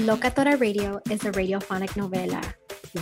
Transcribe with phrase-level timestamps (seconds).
[0.00, 2.42] Locatora Radio is a radiophonic novela.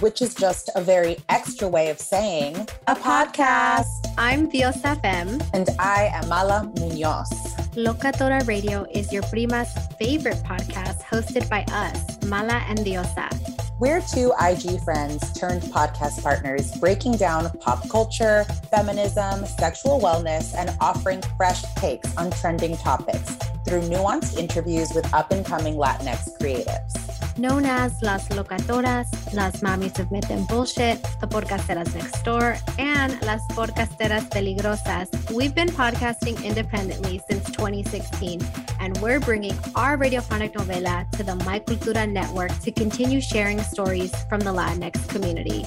[0.00, 2.56] Which is just a very extra way of saying
[2.88, 4.12] a podcast.
[4.18, 5.40] I'm Diosa Fem.
[5.54, 7.30] And I am Mala Munoz.
[7.76, 13.30] Locatora Radio is your prima's favorite podcast hosted by us, Mala and Diosa.
[13.78, 20.76] We're two IG friends turned podcast partners breaking down pop culture, feminism, sexual wellness, and
[20.80, 23.38] offering fresh takes on trending topics
[23.68, 26.94] through nuanced interviews with up and coming Latinx creatives.
[27.38, 33.20] Known as Las Locatoras, Las Mamis of Myth and Bullshit, The Podcasteras Next Door, and
[33.22, 38.40] Las Podcasteras Peligrosas, we've been podcasting independently since 2016,
[38.80, 44.14] and we're bringing our radiophonic novela to the My Cultura network to continue sharing stories
[44.30, 45.66] from the Latinx community.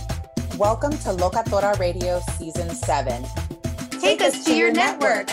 [0.58, 3.24] Welcome to Locatora Radio Season 7.
[4.02, 5.30] Take us to your network.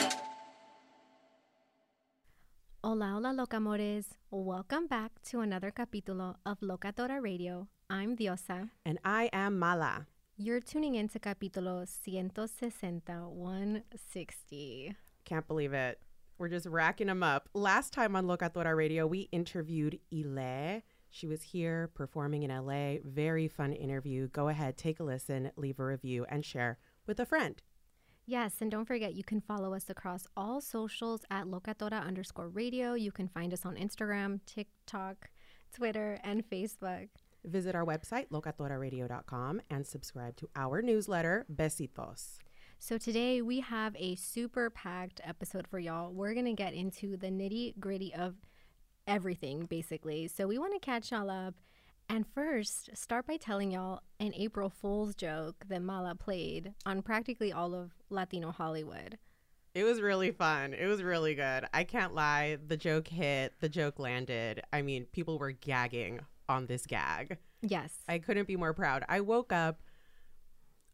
[2.89, 4.07] Hola, hola, locamores.
[4.31, 7.69] Welcome back to another capítulo of Locatora Radio.
[7.91, 8.71] I'm Diosa.
[8.87, 10.07] And I am Mala.
[10.39, 14.97] You're tuning in to capítulo 160, 160.
[15.27, 16.01] Can't believe it.
[16.39, 17.51] We're just racking them up.
[17.53, 20.81] Last time on Locatora Radio, we interviewed Ile.
[21.11, 23.01] She was here performing in LA.
[23.05, 24.29] Very fun interview.
[24.29, 27.61] Go ahead, take a listen, leave a review, and share with a friend.
[28.31, 32.93] Yes, and don't forget you can follow us across all socials at locatora underscore radio.
[32.93, 35.31] You can find us on Instagram, TikTok,
[35.75, 37.09] Twitter, and Facebook.
[37.47, 42.37] Visit our website, locatoraradio.com, and subscribe to our newsletter, Besitos.
[42.79, 46.13] So today we have a super packed episode for y'all.
[46.13, 48.35] We're going to get into the nitty gritty of
[49.07, 50.29] everything, basically.
[50.29, 51.55] So we want to catch y'all up
[52.09, 57.53] and first, start by telling y'all an April Fool's joke that Mala played on practically
[57.53, 59.19] all of Latino Hollywood.
[59.75, 60.75] It was really fun.
[60.75, 61.67] It was really good.
[61.73, 62.59] I can't lie.
[62.67, 64.63] The joke hit, the joke landed.
[64.73, 67.39] I mean, people were gagging on this gag.
[67.61, 67.93] Yes.
[68.09, 69.05] I couldn't be more proud.
[69.09, 69.81] I woke up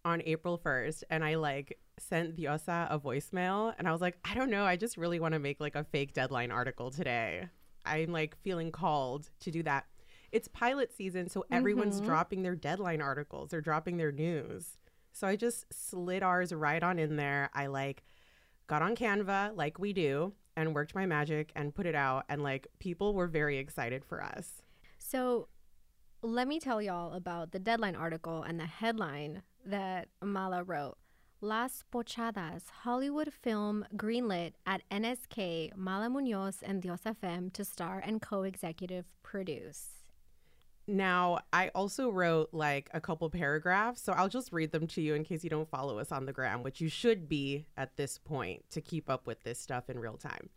[0.05, 4.35] on April 1st and I like sent Diosa a voicemail and I was like, I
[4.35, 4.65] don't know.
[4.65, 7.49] I just really want to make like a fake deadline article today.
[7.87, 9.87] I'm like feeling called to do that
[10.35, 12.07] it's pilot season, so everyone's mm-hmm.
[12.07, 13.51] dropping their deadline articles.
[13.51, 14.77] They're dropping their news.
[15.13, 17.51] So I just slid ours right on in there.
[17.55, 18.03] I like
[18.67, 22.43] got on Canva like we do and worked my magic and put it out and
[22.43, 24.63] like people were very excited for us.
[24.99, 25.47] So
[26.21, 30.97] let me tell y'all about the deadline article and the headline that Mala wrote.
[31.41, 38.21] Las Pochadas, Hollywood film greenlit at NSK, Mala Munoz and Diosa Fem to star and
[38.21, 40.04] co-executive produce.
[40.87, 45.15] Now, I also wrote like a couple paragraphs, so I'll just read them to you
[45.15, 48.19] in case you don't follow us on the gram, which you should be at this
[48.19, 50.51] point to keep up with this stuff in real time.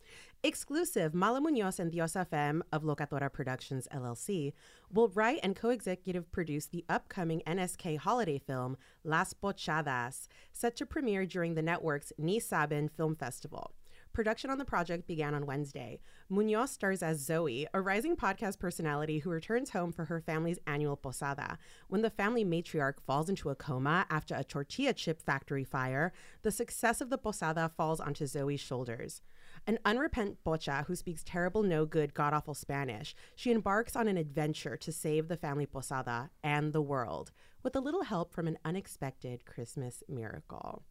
[0.44, 4.52] Exclusive Mala Munoz and Diosa Fem of Locatora Productions LLC
[4.92, 8.76] will write and co executive produce the upcoming NSK holiday film
[9.06, 13.72] Las Pochadas, set to premiere during the network's Ni Saben Film Festival.
[14.18, 16.00] Production on the project began on Wednesday.
[16.28, 20.96] Munoz stars as Zoe, a rising podcast personality who returns home for her family's annual
[20.98, 21.60] posada.
[21.88, 26.50] When the family matriarch falls into a coma after a tortilla chip factory fire, the
[26.50, 29.22] success of the posada falls onto Zoe's shoulders.
[29.68, 34.18] An unrepentant pocha who speaks terrible, no good, god awful Spanish, she embarks on an
[34.18, 37.32] adventure to save the family posada and the world
[37.62, 40.82] with a little help from an unexpected Christmas miracle.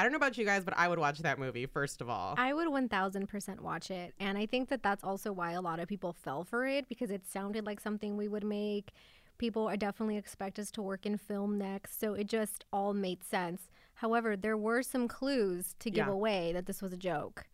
[0.00, 2.34] I don't know about you guys, but I would watch that movie, first of all.
[2.38, 4.14] I would 1000% watch it.
[4.18, 7.10] And I think that that's also why a lot of people fell for it because
[7.10, 8.92] it sounded like something we would make.
[9.36, 12.00] People are definitely expect us to work in film next.
[12.00, 13.68] So it just all made sense.
[13.96, 16.12] However, there were some clues to give Yeah.
[16.12, 17.44] away that this was a joke.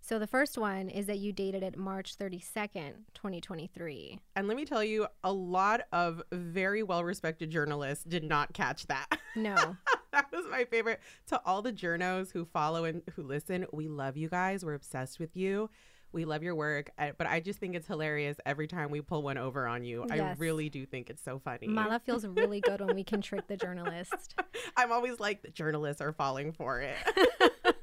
[0.00, 4.20] So the first one is that you dated it March 32nd, 2023.
[4.36, 8.86] and let me tell you, a lot of very well respected journalists did not catch
[8.86, 9.18] that.
[9.34, 9.56] No.
[10.12, 11.00] that was my favorite.
[11.28, 14.64] To all the journos who follow and who listen, we love you guys.
[14.64, 15.70] We're obsessed with you.
[16.10, 16.90] We love your work.
[16.96, 20.06] But I just think it's hilarious every time we pull one over on you.
[20.10, 21.66] I really do think it's so funny.
[21.66, 24.34] Mala feels really good when we can trick the journalist.
[24.76, 26.96] I'm always like, the journalists are falling for it.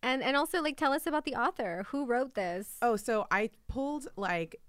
[0.00, 1.84] And and also like tell us about the author.
[1.90, 2.76] Who wrote this?
[2.80, 4.60] Oh, so I pulled like,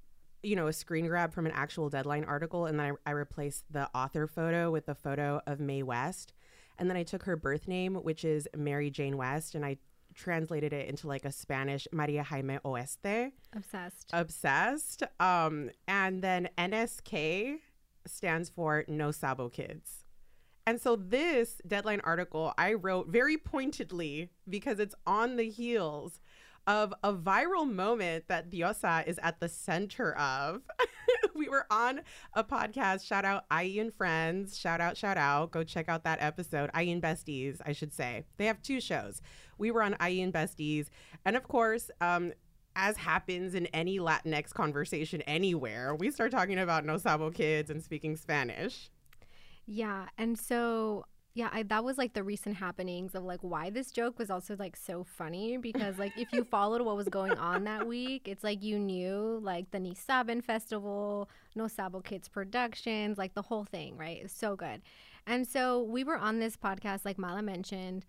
[0.44, 3.66] you know, a screen grab from an actual deadline article, and then I, I replaced
[3.72, 6.34] the author photo with the photo of Mae West.
[6.78, 9.78] And then I took her birth name, which is Mary Jane West, and I
[10.16, 13.32] translated it into like a Spanish Maria Jaime Oeste.
[13.54, 14.10] Obsessed.
[14.14, 15.04] Obsessed.
[15.20, 17.58] Um, and then NSK
[18.06, 20.06] stands for No Sabo Kids.
[20.66, 26.20] And so this deadline article I wrote very pointedly because it's on the heels
[26.69, 30.62] of a viral moment that Diosa is at the center of.
[31.36, 32.01] we were on
[32.36, 33.04] a podcast.
[33.04, 34.56] Shout out IE and Friends.
[34.56, 35.50] Shout out, shout out.
[35.50, 36.69] Go check out that episode.
[36.80, 38.24] IE and Besties, I should say.
[38.38, 39.19] They have two shows.
[39.57, 40.89] We were on IE and Besties.
[41.25, 42.33] And of course, um,
[42.75, 47.83] as happens in any Latinx conversation anywhere, we start talking about No Sabo kids and
[47.83, 48.92] speaking Spanish.
[49.66, 53.92] Yeah, and so yeah, I, that was like the recent happenings of like why this
[53.92, 57.64] joke was also like so funny because like if you followed what was going on
[57.66, 63.18] that week, it's like you knew like the Ni Saben Festival, No Sabo Kids Productions,
[63.18, 64.20] like the whole thing, right?
[64.24, 64.81] It's so good.
[65.28, 68.06] And so we were on this podcast, like Mala mentioned,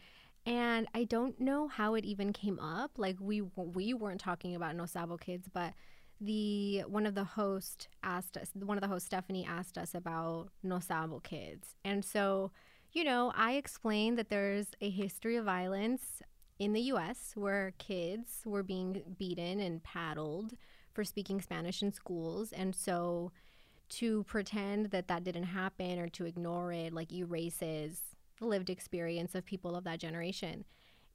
[0.46, 2.92] and I don't know how it even came up.
[2.96, 5.74] Like we we weren't talking about No Sabo Kids, but
[6.22, 10.48] the one of the host asked us one of the hosts stephanie asked us about
[10.62, 12.50] no sabo kids and so
[12.92, 16.22] you know i explained that there's a history of violence
[16.58, 20.54] in the us where kids were being beaten and paddled
[20.92, 23.32] for speaking spanish in schools and so
[23.88, 28.00] to pretend that that didn't happen or to ignore it like erases
[28.38, 30.64] the lived experience of people of that generation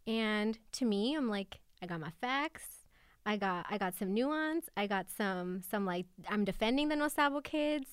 [0.08, 2.86] and to me i'm like i got my facts
[3.26, 4.70] I got I got some nuance.
[4.78, 7.88] I got some some like I'm defending the No Sabo kids,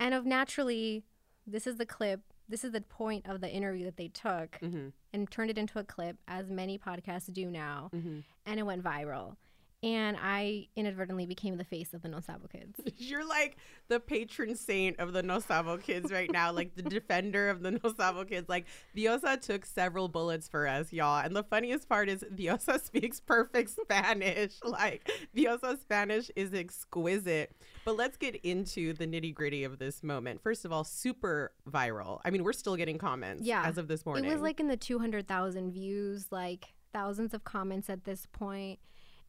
[0.00, 1.04] and of naturally,
[1.46, 2.20] this is the clip.
[2.48, 4.88] This is the point of the interview that they took mm-hmm.
[5.12, 8.20] and turned it into a clip, as many podcasts do now, mm-hmm.
[8.46, 9.36] and it went viral.
[9.82, 12.80] And I inadvertently became the face of the No Sabo kids.
[12.98, 13.56] You're like
[13.88, 17.70] the patron saint of the No Sabo kids right now, like the defender of the
[17.82, 18.48] No Sabo kids.
[18.48, 21.24] Like Diosa took several bullets for us, y'all.
[21.24, 24.52] And the funniest part is Diosa speaks perfect Spanish.
[24.62, 27.52] Like Diosa Spanish is exquisite.
[27.84, 30.42] But let's get into the nitty gritty of this moment.
[30.42, 32.20] First of all, super viral.
[32.24, 34.24] I mean, we're still getting comments Yeah, as of this morning.
[34.26, 38.78] It was like in the 200,000 views, like thousands of comments at this point.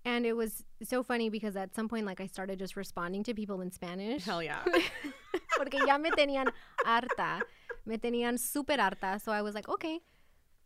[0.06, 3.34] And it was so funny because at some point, like, I started just responding to
[3.34, 4.26] people in Spanish.
[4.26, 4.64] hell yeah.
[5.58, 6.52] Porque ya me tenían
[6.86, 7.42] harta.
[7.86, 9.20] Me tenían súper harta.
[9.24, 10.02] So I was like, okay,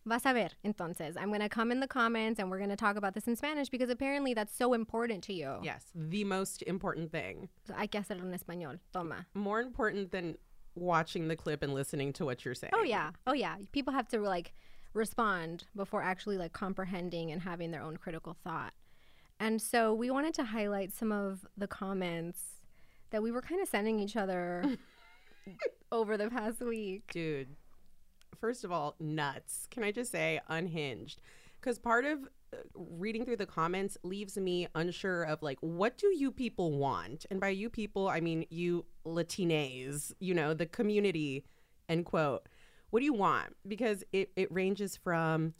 [0.07, 0.49] vas a ver.
[0.65, 3.27] Entonces, I'm going to come in the comments and we're going to talk about this
[3.27, 5.59] in Spanish because apparently that's so important to you.
[5.61, 7.49] yes, the most important thing.
[7.77, 8.79] Hay que hacerlo en español.
[8.91, 9.27] Toma.
[9.35, 10.35] More important than
[10.75, 12.73] watching the clip and listening to what you're oh, saying.
[12.75, 13.11] Oh, yeah.
[13.27, 13.57] Oh, yeah.
[13.71, 14.53] People have to, like,
[14.93, 18.73] respond before actually, like, comprehending and having their own critical thought.
[19.39, 22.41] And so we wanted to highlight some of the comments
[23.11, 24.77] that we were kind of sending each other
[25.91, 27.09] over the past week.
[27.11, 27.55] dude
[28.39, 29.67] first of all nuts.
[29.69, 31.21] Can i just say unhinged?
[31.59, 32.19] Because part of
[32.53, 37.25] uh, reading through the comments leaves me unsure of like what do you people want?
[37.29, 41.45] And by you people i mean you latines you know the community
[41.89, 42.47] end quote.
[42.89, 43.55] What do you want?
[43.67, 45.53] Because it, it ranges from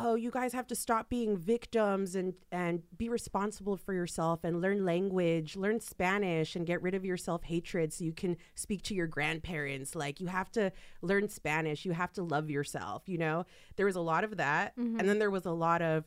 [0.00, 4.60] oh you guys have to stop being victims and and be responsible for yourself and
[4.60, 8.94] learn language learn spanish and get rid of your self-hatred so you can speak to
[8.94, 13.44] your grandparents like you have to learn spanish you have to love yourself you know
[13.76, 14.98] there was a lot of that mm-hmm.
[14.98, 16.04] and then there was a lot of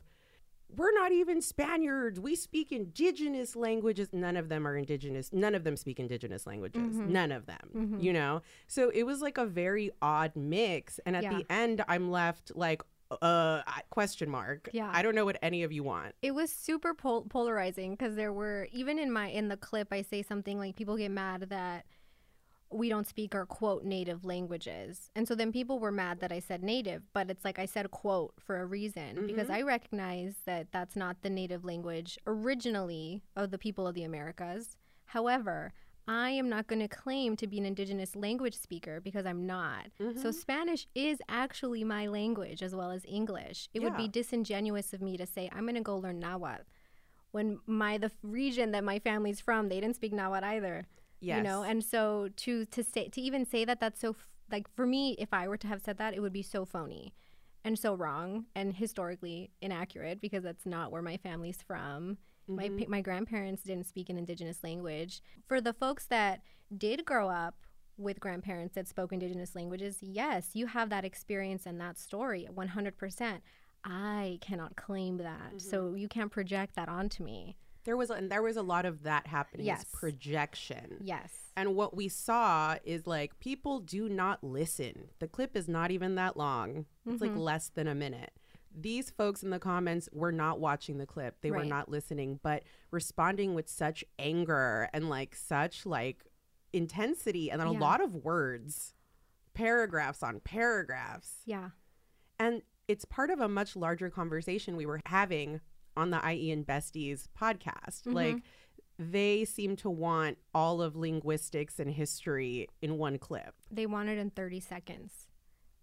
[0.75, 2.19] we're not even Spaniards.
[2.19, 4.09] We speak indigenous languages.
[4.11, 5.31] None of them are indigenous.
[5.31, 6.81] None of them speak indigenous languages.
[6.81, 7.11] Mm-hmm.
[7.11, 7.99] None of them, mm-hmm.
[7.99, 8.41] you know?
[8.67, 10.99] So it was like a very odd mix.
[11.05, 11.37] And at Yeah.
[11.37, 12.81] the end, I'm left like,
[13.21, 14.69] uh question mark.
[14.73, 14.89] Yeah.
[14.93, 16.15] I don't know what any of you want.
[16.21, 20.01] it was super pol- polarizing because there were even in my in the clip i
[20.01, 21.85] say something like people get mad that
[22.69, 26.39] we don't speak our quote native languages and so then people were mad that i
[26.39, 30.67] said native but it's like i said quote for a reason because i recognize that
[30.71, 35.71] that's not the native language originally of the people of the americas however
[36.07, 39.87] I am not going to claim to be an indigenous language speaker because I'm not.
[39.97, 40.31] So mm-hmm.
[40.31, 43.69] Spanish is actually my language as well as English.
[43.73, 46.63] It would be disingenuous of me to say I'm going to go learn Nahuatl
[47.31, 50.85] when my the region that my family's from they didn't speak Nahuatl either.
[51.19, 51.37] Yes.
[51.37, 54.67] You know, and so to to say to even say that that's so f- like
[54.75, 57.13] for me if I were to have said that it would be so phony
[57.63, 62.17] and so wrong and historically inaccurate because that's not where my family's from.
[62.47, 65.21] My pa- my grandparents didn't speak an indigenous language.
[65.47, 66.41] For the folks that
[66.75, 67.55] did grow up
[67.97, 73.39] with grandparents that spoke indigenous languages, yes, you have that experience and that story 100%.
[73.85, 75.53] I cannot claim that.
[75.61, 77.57] So you can't project that onto me.
[77.85, 79.65] There was and there was a lot of that happening.
[79.65, 79.85] Yes.
[79.91, 80.97] Projection.
[81.01, 81.31] Yes.
[81.57, 85.09] And what we saw is like people do not listen.
[85.19, 86.85] The clip is not even that long.
[87.05, 87.23] It's Mm-hmm.
[87.25, 88.31] like less than a minute.
[88.75, 91.37] These folks in the comments were not watching the clip.
[91.41, 96.25] They were not listening, but responding with such anger and like such like
[96.71, 98.93] intensity and then a lot of words,
[99.53, 101.41] paragraphs on paragraphs.
[101.45, 101.69] Yeah.
[102.39, 105.61] And it's part of a much larger conversation we were having
[105.95, 108.01] on the IE and Besties podcast.
[108.01, 108.13] Mm-hmm.
[108.13, 108.37] Like
[108.97, 113.53] they seem to want all of linguistics and history in one clip.
[113.71, 115.27] They want it in 30 seconds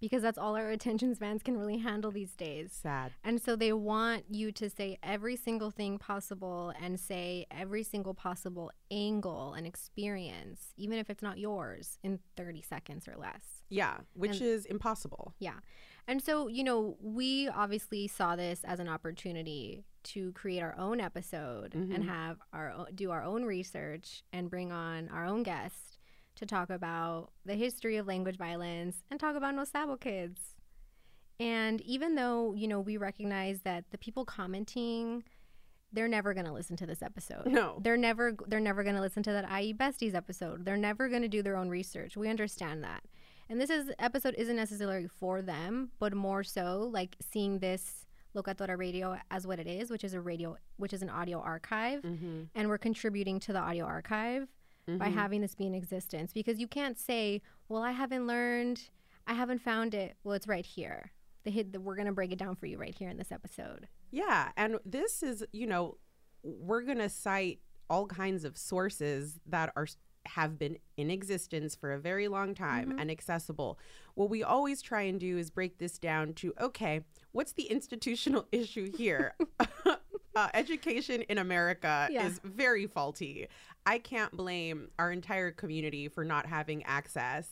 [0.01, 2.73] because that's all our attention spans can really handle these days.
[2.73, 3.13] Sad.
[3.23, 8.15] And so they want you to say every single thing possible and say every single
[8.15, 13.63] possible angle and experience, even if it's not yours, in 30 seconds or less.
[13.69, 15.35] Yeah, which is impossible.
[15.39, 15.61] Yeah.
[16.09, 20.99] And so, you know, we obviously saw this as an opportunity to create our own
[20.99, 22.09] episode and mm-hmm.
[22.09, 26.00] have our do our own research and bring on our own guest
[26.41, 30.41] to talk about the history of language violence and talk about No Sabo kids.
[31.39, 35.25] And even though, you know, we recognize that the people commenting
[35.93, 37.47] they're never going to listen to this episode.
[37.47, 37.79] No.
[37.83, 40.65] They're never they're never going to listen to that IE Besties episode.
[40.65, 42.17] They're never going to do their own research.
[42.17, 43.03] We understand that.
[43.49, 48.07] And this is episode isn't necessarily for them, but more so like seeing this
[48.37, 52.03] Locatora Radio as what it is, which is a radio which is an audio archive
[52.03, 52.43] mm-hmm.
[52.55, 54.47] and we're contributing to the audio archive
[54.87, 58.83] by having this be in existence because you can't say, "Well, I haven't learned,
[59.27, 61.13] I haven't found it." Well, it's right here.
[61.45, 63.89] The hit we're going to break it down for you right here in this episode.
[64.11, 65.97] Yeah, and this is, you know,
[66.43, 69.87] we're going to cite all kinds of sources that are
[70.27, 73.79] have been in existence for a very long time and accessible.
[74.15, 77.01] What we always try and do is break this down to okay,
[77.33, 79.35] what's the institutional issue here?
[80.37, 82.27] uh, education in America Yeah.
[82.27, 83.49] is very faulty.
[83.87, 87.49] I can't blame our entire community for not having access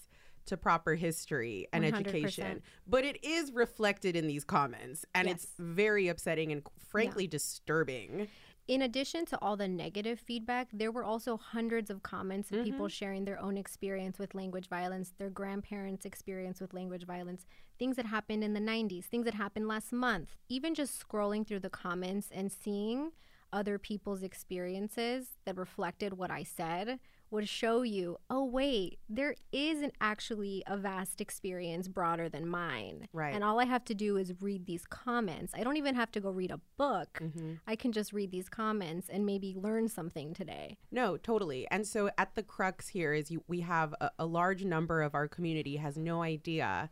[0.46, 2.00] to proper history and 100%.
[2.00, 8.28] education, but it is reflected in these comments, and it's very upsetting and frankly disturbing.
[8.66, 12.80] In addition to all the negative feedback, there were also hundreds of comments of people
[12.80, 12.88] mm-hmm.
[12.88, 17.46] sharing their own experience with language violence, their grandparents' experience with language violence,
[17.78, 20.36] things that happened in the 90s, things that happened last month.
[20.50, 23.12] Even just scrolling through the comments and seeing
[23.52, 26.98] other people's experiences that reflected what I said
[27.30, 33.08] would show you, oh, wait, there isn't actually a vast experience broader than mine.
[33.12, 33.34] Right.
[33.34, 35.52] And all I have to do is read these comments.
[35.54, 37.18] I don't even have to go read a book.
[37.20, 37.54] Mm-hmm.
[37.66, 40.78] I can just read these comments and maybe learn something today.
[40.90, 41.66] No, totally.
[41.70, 45.14] And so at the crux here is you, we have a, a large number of
[45.14, 46.88] our community has no idea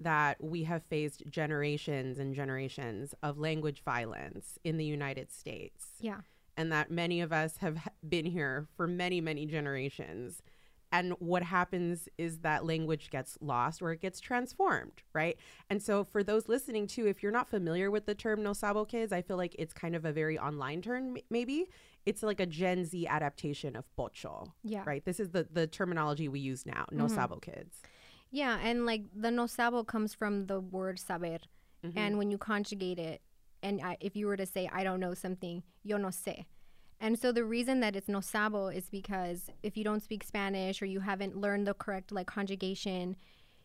[0.00, 5.86] that we have faced generations and generations of language violence in the United States.
[6.00, 6.20] Yeah.
[6.56, 10.42] and that many of us have been here for many, many generations.
[10.90, 15.36] And what happens is that language gets lost or it gets transformed, right?
[15.68, 18.84] And so, for those listening too, if you're not familiar with the term No Sabo
[18.86, 21.66] Kids, I feel like it's kind of a very online term, maybe.
[22.06, 24.82] It's like a Gen Z adaptation of Pocho, Yeah.
[24.86, 25.04] right?
[25.04, 27.14] This is the, the terminology we use now, No mm-hmm.
[27.14, 27.82] Sabo Kids.
[28.30, 28.58] Yeah.
[28.62, 31.38] And like the no sabo comes from the word saber.
[31.84, 31.98] Mm-hmm.
[31.98, 33.20] And when you conjugate it,
[33.62, 36.44] and I, if you were to say, I don't know something, yo no sé.
[37.00, 40.82] And so the reason that it's no sabo is because if you don't speak Spanish
[40.82, 43.16] or you haven't learned the correct like conjugation,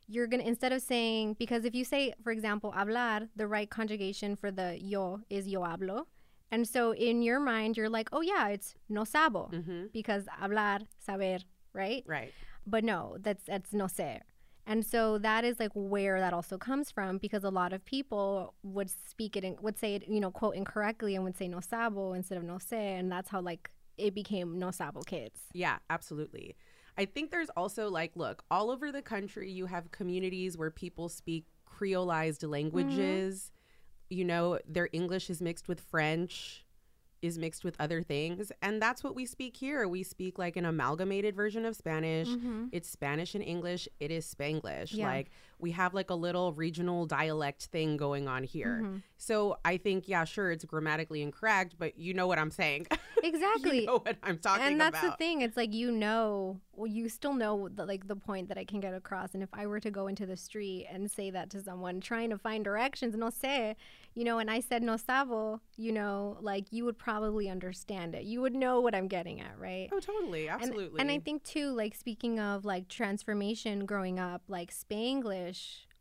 [0.07, 4.35] you're gonna instead of saying because if you say, for example, hablar, the right conjugation
[4.35, 6.05] for the yo is yo hablo.
[6.51, 9.49] And so in your mind, you're like, oh yeah, it's no sabo
[9.91, 11.39] because hablar, saber,
[11.73, 12.03] right?
[12.05, 12.31] Right.
[12.67, 14.19] But no, that's that's no ser.
[14.65, 18.53] And so that is like where that also comes from because a lot of people
[18.63, 21.59] would speak it and would say it, you know, quote incorrectly and would say no
[21.59, 22.99] sabo instead of no sé.
[22.99, 25.39] And that's how like it became no sabo kids.
[25.53, 26.55] Yeah, absolutely.
[26.97, 31.09] I think there's also like, look, all over the country, you have communities where people
[31.09, 32.51] speak creolized mm-hmm.
[32.51, 33.51] languages.
[34.09, 36.65] You know, their English is mixed with French,
[37.23, 38.51] is mixed with other things.
[38.61, 39.87] And that's what we speak here.
[39.87, 42.27] We speak like an amalgamated version of Spanish.
[42.27, 42.67] Mm-hmm.
[42.71, 44.93] It's Spanish and English, it is Spanglish.
[44.93, 45.07] Yeah.
[45.07, 45.31] Like
[45.63, 48.81] we have like a little regional dialect thing going on here.
[48.83, 48.97] Mm-hmm.
[49.17, 52.87] So I think, yeah, sure, it's grammatically incorrect, but you know what I'm saying.
[53.25, 53.79] Exactly.
[53.79, 55.17] you know what I'm talking and that's about.
[55.17, 58.57] the thing it's like you know well, you still know the, like the point that
[58.57, 61.29] i can get across and if i were to go into the street and say
[61.29, 63.75] that to someone trying to find directions no sé
[64.13, 68.23] you know and i said no sabo you know like you would probably understand it
[68.23, 70.47] you would know what i'm getting at right Oh, totally.
[70.47, 70.99] And- Absolutely.
[70.99, 75.52] And, I think too, like speaking of like transformation growing up, like Spanglish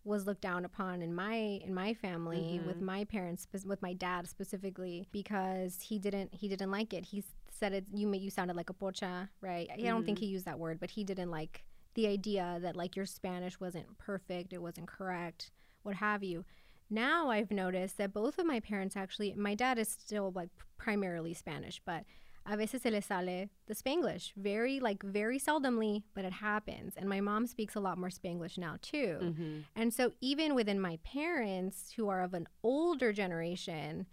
[0.04, 2.86] was looked down upon in my in my family with mm-hmm.
[2.86, 7.04] my parents with my dad specifically because he didn't he didn't like it.
[7.04, 9.68] He said it you you sounded like a pocha, right?
[9.72, 10.24] I don't think mm-hmm.
[10.24, 13.98] he used that word, but he didn't like the idea that like your Spanish wasn't
[13.98, 15.50] perfect, it wasn't correct,
[15.82, 16.44] what have you.
[16.90, 21.32] Now I've noticed that both of my parents actually my dad is still like primarily
[21.32, 22.04] Spanish, but
[22.46, 26.94] a veces se le sale the Spanglish very like very seldomly, but it happens.
[26.96, 29.18] And my mom speaks a lot more Spanglish now too.
[29.22, 29.58] Mm-hmm.
[29.76, 34.06] And so even within my parents who are of an older generation,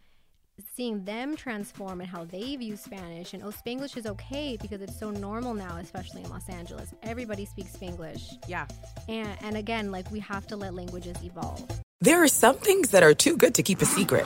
[0.76, 5.00] seeing them transform and how they view Spanish and oh Spanglish is okay because it's
[5.00, 6.94] so normal now, especially in Los Angeles.
[7.04, 8.38] Everybody speaks Spanglish.
[8.48, 8.68] yeah.
[9.08, 11.66] And and again, like we have to let languages evolve.
[12.02, 14.26] There are some things that are too good to keep a secret.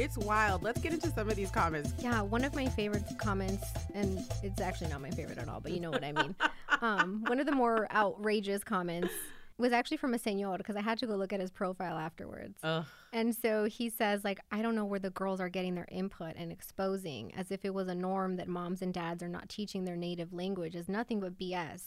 [0.00, 0.62] It's wild.
[0.62, 1.92] Let's get into some of these comments.
[1.98, 5.72] Yeah, one of my favorite comments, and it's actually not my favorite at all, but
[5.72, 6.34] you know what I mean.
[6.80, 9.12] um, one of the more outrageous comments
[9.58, 12.58] was actually from a senor because I had to go look at his profile afterwards.
[12.62, 12.86] Ugh.
[13.12, 16.34] And so he says, like, I don't know where the girls are getting their input
[16.34, 19.84] and exposing as if it was a norm that moms and dads are not teaching
[19.84, 21.82] their native language is nothing but BS.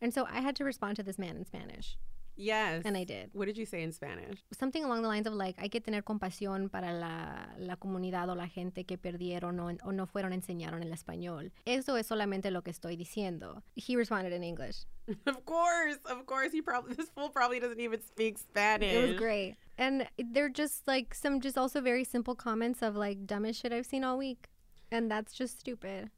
[0.00, 1.96] And so I had to respond to this man in Spanish.
[2.36, 2.82] Yes.
[2.84, 3.30] And I did.
[3.32, 4.42] What did you say in Spanish?
[4.52, 8.34] Something along the lines of like, hay que tener compasión para la, la comunidad o
[8.34, 11.52] la gente que perdieron o, o no fueron enseñaron el español.
[11.66, 13.62] Eso es solamente lo que estoy diciendo.
[13.76, 14.84] He responded in English.
[15.26, 16.52] Of course, of course.
[16.52, 18.92] He probably this fool probably doesn't even speak Spanish.
[18.92, 19.56] It was great.
[19.76, 23.86] And they're just like some just also very simple comments of like dumbest shit I've
[23.86, 24.48] seen all week.
[24.92, 26.10] And that's just stupid.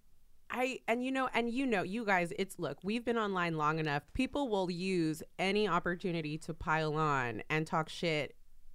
[0.54, 3.78] I and you know and you know you guys it's look we've been online long
[3.78, 4.04] enough.
[4.14, 8.34] People will use any opportunity to pile on and talk shit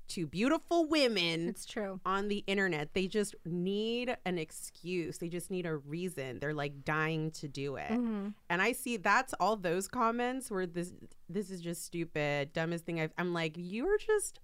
[0.10, 2.00] to beautiful women It's true.
[2.04, 2.96] on the internet.
[2.96, 5.20] They just need an excuse.
[5.20, 6.40] They just need a reason.
[6.40, 7.92] They're like dying to do it.
[7.92, 8.30] Mm-hmm.
[8.50, 10.94] and i see that's all those comments where this
[11.30, 14.40] this is just stupid dumbest thing I've, i'm like you're just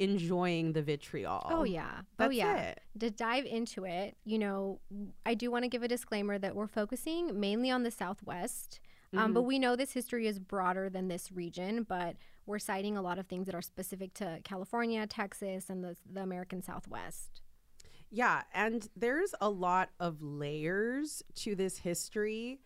[0.00, 2.00] enjoying the vitriol Oh yeah.
[2.18, 2.56] oh yeah.
[2.56, 2.80] it.
[2.98, 4.80] To dive into it, you know,
[5.24, 8.80] I do want to give a disclaimer that we're focusing mainly on the Southwest.
[9.16, 12.14] Um, but we know this history is broader than this region, but
[12.46, 16.22] we're citing a lot of things that are specific to California, Texas, and the, the
[16.22, 17.42] American Southwest.
[18.08, 22.60] Yeah, and there's a lot of layers to this history.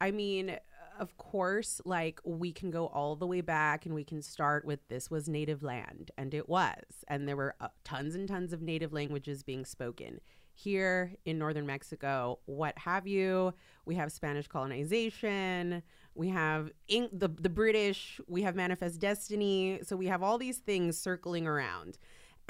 [0.00, 0.56] I mean,
[1.00, 4.86] of course, like we can go all the way back and we can start with
[4.88, 6.84] this was native land, and it was.
[7.08, 10.20] And there were uh, tons and tons of native languages being spoken
[10.52, 13.54] here in northern Mexico, what have you.
[13.86, 15.82] We have Spanish colonization,
[16.14, 19.80] we have the, the British, we have Manifest Destiny.
[19.82, 21.98] So we have all these things circling around.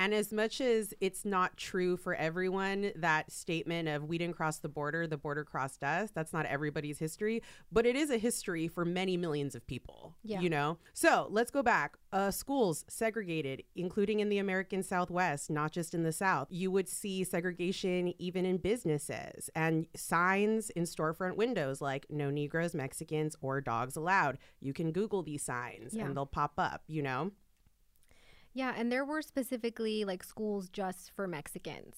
[0.01, 4.57] And as much as it's not true for everyone, that statement of we didn't cross
[4.59, 8.67] the border, the border crossed us, that's not everybody's history, but it is a history
[8.67, 10.17] for many millions of people.
[10.25, 10.41] Yeah.
[10.41, 10.79] You know?
[10.95, 11.99] So let's go back.
[12.13, 16.49] Uh, schools segregated, including in the American Southwest, not just in the South.
[16.51, 22.75] You would see segregation even in businesses and signs in storefront windows like no Negroes,
[22.75, 24.39] Mexicans, or dogs allowed.
[24.63, 26.07] You can Google these signs Yeah.
[26.07, 27.33] and they'll pop up, you know?
[28.53, 31.97] Yeah, and there were specifically like schools just for Mexicans.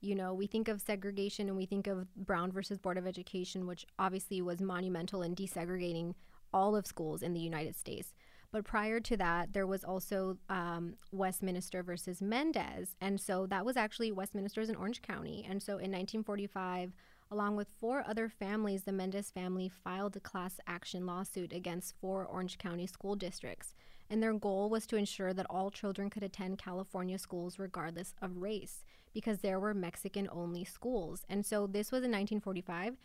[0.00, 3.66] You know, we think of segregation and we think of Brown versus Board of Education,
[3.66, 6.14] which obviously was monumental in desegregating
[6.52, 8.12] all of schools in the United States.
[8.50, 12.96] But prior to that, there was also um, Westminster versus Mendez.
[13.00, 15.46] And so that was actually Westminster's in Orange County.
[15.48, 16.92] And so in 1945,
[17.30, 22.26] along with four other families, the Mendez family filed a class action lawsuit against four
[22.26, 23.74] Orange County school districts.
[24.12, 28.36] And their goal was to ensure that all children could attend California schools regardless of
[28.36, 31.24] race, because there were Mexican only schools.
[31.30, 32.98] And so this was in 1945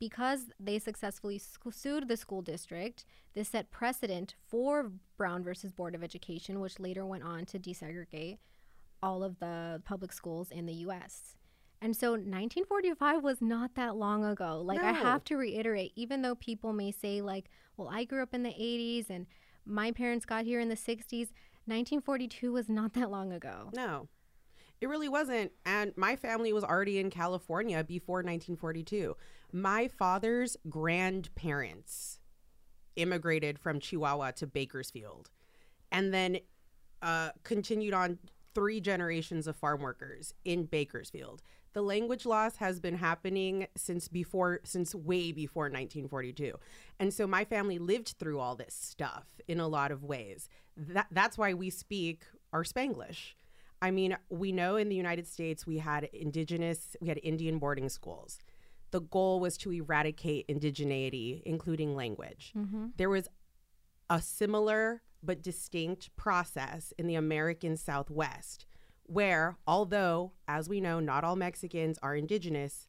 [0.00, 1.38] because they successfully
[1.70, 7.04] sued the school district, this set precedent for Brown versus Board of Education, which later
[7.04, 8.38] went on to desegregate
[9.02, 11.34] all of the public schools in the US.
[11.82, 14.62] And so 1945 was not that long ago.
[14.62, 18.32] Like I have to reiterate, even though people may say like, well, I grew up
[18.32, 19.26] in the 80s and
[19.66, 21.32] my parents got here in the 60s,
[21.66, 23.70] 1942 was not that long ago.
[23.74, 24.08] No,
[24.80, 25.52] it really wasn't.
[25.64, 29.16] And my family was already in California before 1942.
[29.52, 32.20] My father's grandparents
[32.94, 35.30] immigrated from Chihuahua to Bakersfield
[35.92, 36.38] and then
[37.02, 38.18] uh, continued on
[38.54, 41.42] three generations of farm workers in Bakersfield.
[41.76, 46.54] The language loss has been happening since before, since way before 1942.
[46.98, 50.48] And so my family lived through all this stuff in a lot of ways.
[50.74, 53.34] That, that's why we speak our Spanglish.
[53.82, 57.90] I mean, we know in the United States we had indigenous, we had Indian boarding
[57.90, 58.38] schools.
[58.90, 62.54] The goal was to eradicate indigeneity, including language.
[62.56, 62.86] Mm-hmm.
[62.96, 63.28] There was
[64.08, 68.64] a similar but distinct process in the American Southwest,
[69.06, 72.88] where, although, as we know, not all Mexicans are indigenous,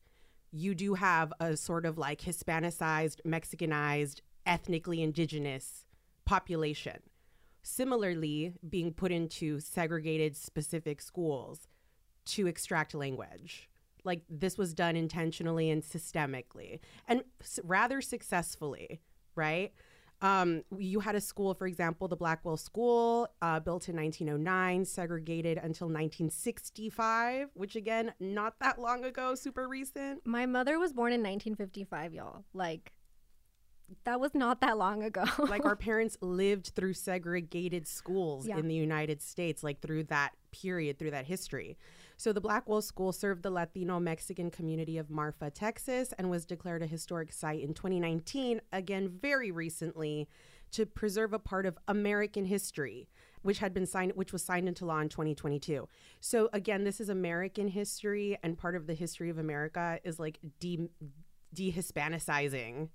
[0.51, 5.85] you do have a sort of like Hispanicized, Mexicanized, ethnically indigenous
[6.25, 6.99] population.
[7.63, 11.67] Similarly, being put into segregated specific schools
[12.25, 13.69] to extract language.
[14.03, 17.23] Like this was done intentionally and systemically and
[17.63, 19.01] rather successfully,
[19.35, 19.73] right?
[20.21, 25.57] Um, you had a school, for example, the Blackwell School, uh, built in 1909, segregated
[25.57, 30.25] until 1965, which again, not that long ago, super recent.
[30.25, 32.43] My mother was born in 1955, y'all.
[32.53, 32.93] Like,
[34.05, 35.23] that was not that long ago.
[35.37, 38.57] like our parents lived through segregated schools Yeah.
[38.57, 41.77] in the United States, like through that period, through that history.
[42.17, 46.81] So the Blackwell School served the Latino Mexican community of Marfa, Texas, and was declared
[46.81, 50.27] a historic site in 2019, again, very recently,
[50.71, 53.07] to preserve a part of American history.
[53.43, 55.87] Which had been signed, which was signed into law in 2022.
[56.19, 60.39] So again, this is American history, and part of the history of America is like
[60.59, 60.89] de
[61.53, 62.89] de-Hispanicizing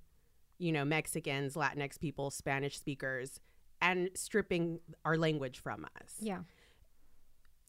[0.62, 3.40] you know, Mexicans, Latinx people, Spanish speakers,
[3.80, 6.14] and stripping our language from us.
[6.20, 6.38] yeah.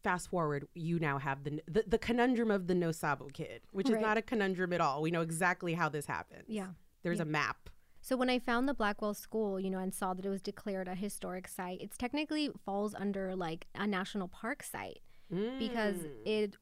[0.03, 3.89] Fast forward, you now have the the, the conundrum of the no sabo kid, which
[3.89, 5.01] is not a conundrum at all.
[5.01, 6.45] We know exactly how this happens.
[6.47, 6.67] Yeah.
[7.03, 7.69] There's a map.
[8.01, 10.89] So when I found the Blackwell School, you know, and saw that it was declared
[10.89, 14.99] a historic site, it's technically falls under like a national park site
[15.57, 16.09] because mm.
[16.25, 16.57] it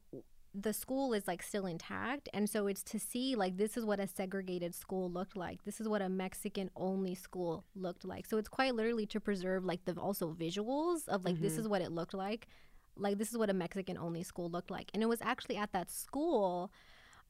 [0.54, 3.98] the school is like still intact and so it's to see like this is what
[3.98, 8.36] a segregated school looked like this is what a mexican only school looked like so
[8.36, 11.62] it's quite literally to preserve like the also visuals of like this mm-hmm.
[11.62, 12.48] is what it looked like
[12.96, 15.72] like this is what a mexican only school looked like and it was actually at
[15.72, 16.70] that school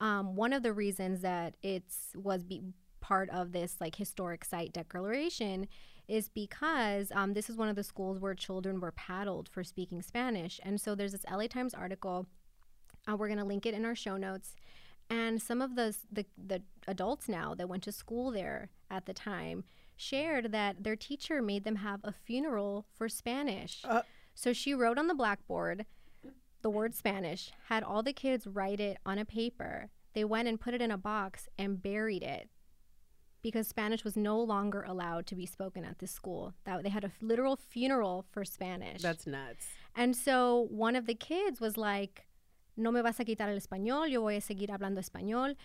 [0.01, 2.63] um, one of the reasons that it's was be
[3.01, 5.69] part of this like historic site declaration
[6.09, 10.03] is because um, this is one of the schools where children were paddled for speaking
[10.03, 12.27] Spanish, and so there's this LA Times article.
[13.09, 14.55] Uh, we're gonna link it in our show notes,
[15.11, 19.15] and some of the the the adults now that went to school there at the
[19.15, 19.65] time
[19.97, 23.85] shared that their teacher made them have a funeral for Spanish.
[24.35, 25.87] So she wrote on the blackboard
[26.63, 29.91] the word Spanish, had all the kids write it on a paper.
[30.15, 32.49] They went and put it in a box and buried it.
[33.43, 36.55] because Spanish was no longer allowed to be spoken at this school.
[36.65, 39.03] That they had a f- literal funeral for Spanish.
[39.03, 39.67] That's nuts.
[39.97, 42.27] And so one of the kids was like,
[42.77, 44.09] "No me vas a quitar el español.
[44.09, 45.57] Yo voy a seguir hablando español."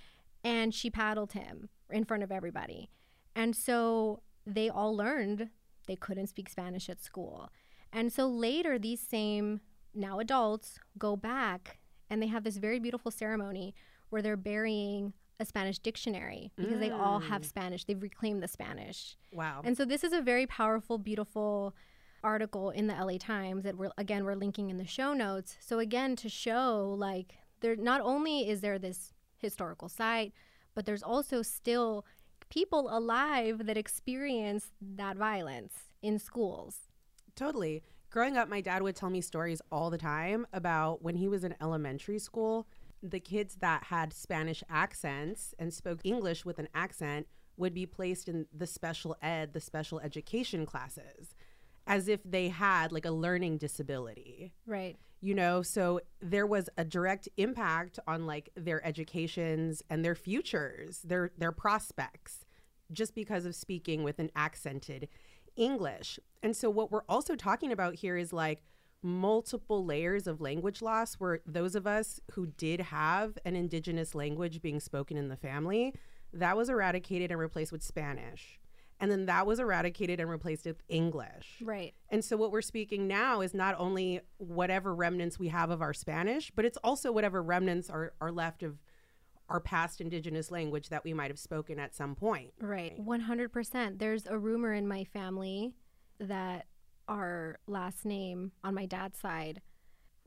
[0.44, 2.90] And she paddled him in front of everybody.
[3.36, 5.52] And so they all learned
[5.86, 7.52] they couldn't speak Spanish at school.
[7.98, 9.60] And so later these same
[9.96, 11.80] now adults go back
[12.12, 13.74] and they have this very beautiful ceremony
[14.10, 17.46] where they're burying a Spanish dictionary because they all have mm.
[17.46, 17.86] Spanish.
[17.86, 19.18] They've reclaimed the Spanish.
[19.34, 19.62] Wow.
[19.64, 21.76] And so this is a very powerful, beautiful
[22.24, 25.58] article in the LA Times that we're again we're linking in the show notes.
[25.60, 30.34] So again to show like there not only is there this historical site,
[30.76, 32.06] but there's also still
[32.50, 36.87] people alive that experience that violence in schools.
[37.38, 37.84] Totally.
[38.10, 41.44] Growing up, my dad would tell me stories all the time about when he was
[41.44, 42.68] in elementary school.
[43.04, 48.28] The kids that had Spanish accents and spoke English with an accent would be placed
[48.28, 51.36] in the special ed, the special education classes,
[51.86, 54.52] as if they had like a learning disability.
[54.66, 54.98] Right.
[55.22, 61.02] You know, so there was a direct impact on like their educations and their futures,
[61.04, 62.46] their their prospects,
[62.92, 65.08] just because of speaking with an accented
[65.56, 66.20] English.
[66.48, 68.64] And so, what we're also talking about here is like
[69.04, 74.62] multiple layers of language loss, where those of us who did have an indigenous language
[74.62, 75.94] being spoken in the family,
[76.32, 78.62] that was eradicated and replaced with Spanish.
[79.02, 81.62] And then that was eradicated and replaced with English.
[81.62, 81.94] Right.
[82.08, 85.94] And so, what we're speaking now is not only whatever remnants we have of our
[85.94, 88.78] Spanish, but it's also whatever remnants are, are left of
[89.50, 92.54] our past indigenous language that we might have spoken at some point.
[92.62, 92.98] Right.
[93.06, 94.00] 100%.
[94.00, 95.74] There's a rumor in my family
[96.20, 96.66] that
[97.08, 99.62] our last name on my dad's side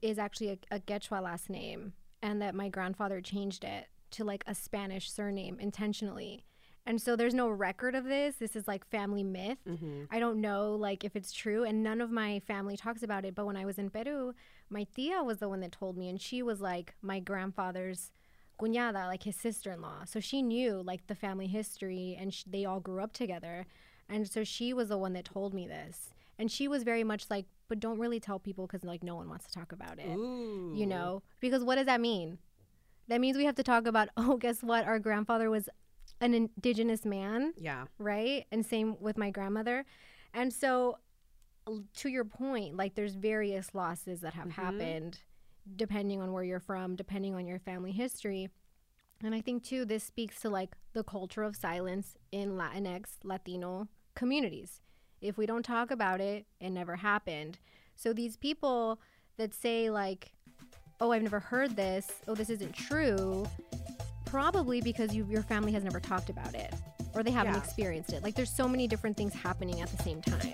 [0.03, 4.45] is actually a, a Quechua last name and that my grandfather changed it to like
[4.47, 6.45] a Spanish surname intentionally.
[6.87, 8.37] And so there's no record of this.
[8.37, 9.59] This is like family myth.
[9.69, 10.05] Mm-hmm.
[10.11, 13.35] I don't know like if it's true and none of my family talks about it,
[13.35, 14.35] but when I was in Peru,
[14.71, 18.11] my tia was the one that told me and she was like my grandfather's
[18.59, 20.05] cuñada, like his sister-in-law.
[20.07, 23.67] So she knew like the family history and sh- they all grew up together.
[24.11, 26.13] And so she was the one that told me this.
[26.39, 29.29] And she was very much like, but don't really tell people because like no one
[29.29, 30.09] wants to talk about it.
[30.77, 31.23] You know?
[31.39, 32.39] Because what does that mean?
[33.09, 34.87] That means we have to talk about, oh, guess what?
[34.87, 35.69] Our grandfather was
[36.21, 37.85] an indigenous man Yeah.
[37.99, 38.47] right?
[38.51, 39.85] And same with my grandmother.
[40.35, 40.99] And so,
[41.95, 44.63] to your point, like there's various losses that have mm-hmm.
[44.63, 45.19] happened
[45.77, 48.49] depending on where you're from, depending on your family history.
[49.23, 53.89] And I think too, this speaks to like the culture of silence in Latinx, Latino
[54.21, 54.83] communities.
[55.23, 57.59] If we don't talk about it, it never happened.
[57.97, 59.01] So these people
[59.39, 60.33] that say, like,
[61.01, 63.47] oh, I've never heard this, oh, this isn't true,
[64.27, 66.71] probably because you, your family has never talked about it
[67.15, 67.61] or they haven't Yeah.
[67.61, 68.23] experienced it.
[68.23, 70.53] Like, there's so many different things happening at the same time.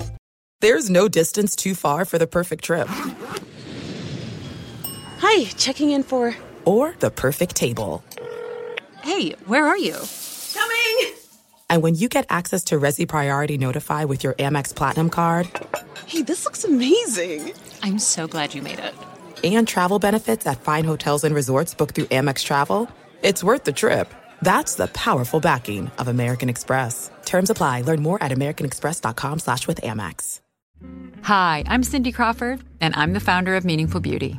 [0.61, 2.87] There's no distance too far for the perfect trip.
[5.19, 6.37] Hi, checking in for.
[6.65, 8.05] Or the perfect table.
[9.03, 9.97] Hey, where are you?
[11.69, 11.77] Coming!
[11.77, 15.49] And when you get access to Resy Priority Notify with your Amex Platinum card
[16.07, 17.53] Hey, this looks amazing!
[17.83, 18.95] I'm so glad you made it.
[19.45, 22.89] and travel benefits at fine hotels and resorts booked through Amex Travel,
[23.23, 24.13] it's worth the trip.
[24.43, 27.11] That's the powerful backing of American Express.
[27.25, 27.83] Terms apply.
[27.83, 30.41] Learn more at americanexpress.com slash with Amex.
[31.23, 34.39] Hi, I'm Cindy Crawford, and I'm the founder of Meaningful Beauty.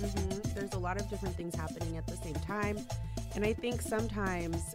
[0.00, 2.78] Hmm There's a lot of different things happening at the same time.
[3.34, 4.74] And I think sometimes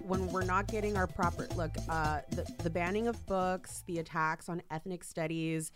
[0.00, 4.48] when we're not getting our proper look, uh, the, the banning of books, the attacks
[4.48, 5.72] on ethnic studies,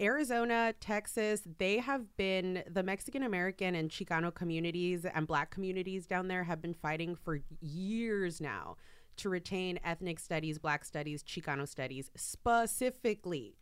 [0.00, 6.28] Arizona, Texas, they have been the Mexican American and Chicano communities and black communities down
[6.28, 8.76] there have been fighting for years now
[9.16, 13.54] to retain ethnic studies, black studies, Chicano studies specifically.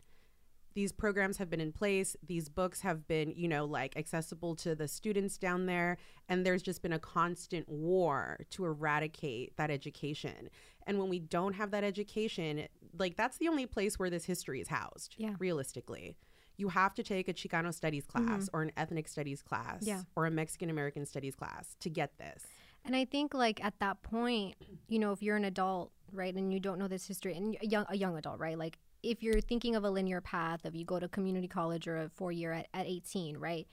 [0.75, 2.17] These programs have been in place.
[2.27, 5.99] These books have been, you know, like accessible to the students down there.
[6.29, 10.49] And there's just been a constant war to eradicate that education.
[10.87, 12.67] And when we don't have that education,
[12.99, 15.35] like that's the only place where this history is housed, Yeah.
[15.39, 16.17] realistically.
[16.57, 18.27] You have to take a Chicano studies mm-hmm.
[18.27, 20.03] class or an ethnic studies class Yeah.
[20.17, 22.45] or a Mexican American studies class to get this.
[22.85, 24.57] And I think like at that point,
[24.89, 27.67] you know, if you're an adult, right, and you don't know this history, and a
[27.67, 30.85] young, a young adult, right, like if you're thinking of a linear path of you
[30.85, 33.67] go to community college or a four year at, at 18, right,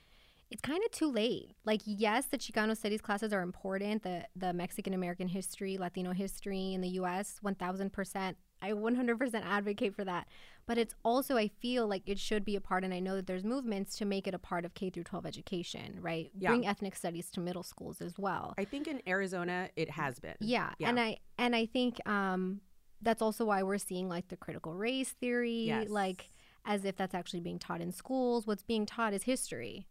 [0.51, 1.55] it's kind of too late.
[1.65, 4.03] Like yes, the Chicano studies classes are important.
[4.03, 7.37] The the Mexican American history, Latino history in the U.S.
[7.41, 8.37] 1,000 percent.
[8.61, 10.27] I 100% advocate for that.
[10.65, 13.25] But it's also, I feel like it should be a part, and I know that
[13.25, 16.29] there's movements to make it a part of K through 12 education, right?
[16.37, 16.49] Yeah.
[16.49, 18.53] Bring ethnic studies to middle schools as well.
[18.57, 20.35] I think in Arizona, it has been.
[20.41, 22.61] Yeah, and I and I think um,
[23.01, 25.89] that's also why we're seeing like the critical race theory, Yes.
[25.89, 26.29] like
[26.65, 28.45] as if that's actually being taught in schools.
[28.45, 29.87] What's being taught is history,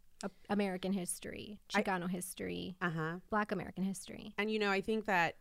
[0.50, 3.12] American history, Chicano history, Uh huh.
[3.30, 4.34] Black American history.
[4.38, 5.36] And you know, I think that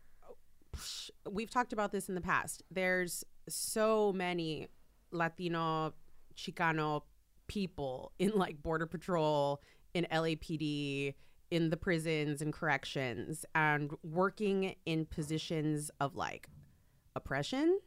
[1.30, 2.62] we've talked about this in the past.
[2.70, 4.68] There's so many
[5.10, 5.94] Latino,
[6.36, 7.02] Chicano
[7.46, 9.60] people in like Border Patrol,
[9.94, 11.14] in LAPD,
[11.50, 16.48] in the prisons and corrections, and working in positions of like
[17.18, 17.80] oppression.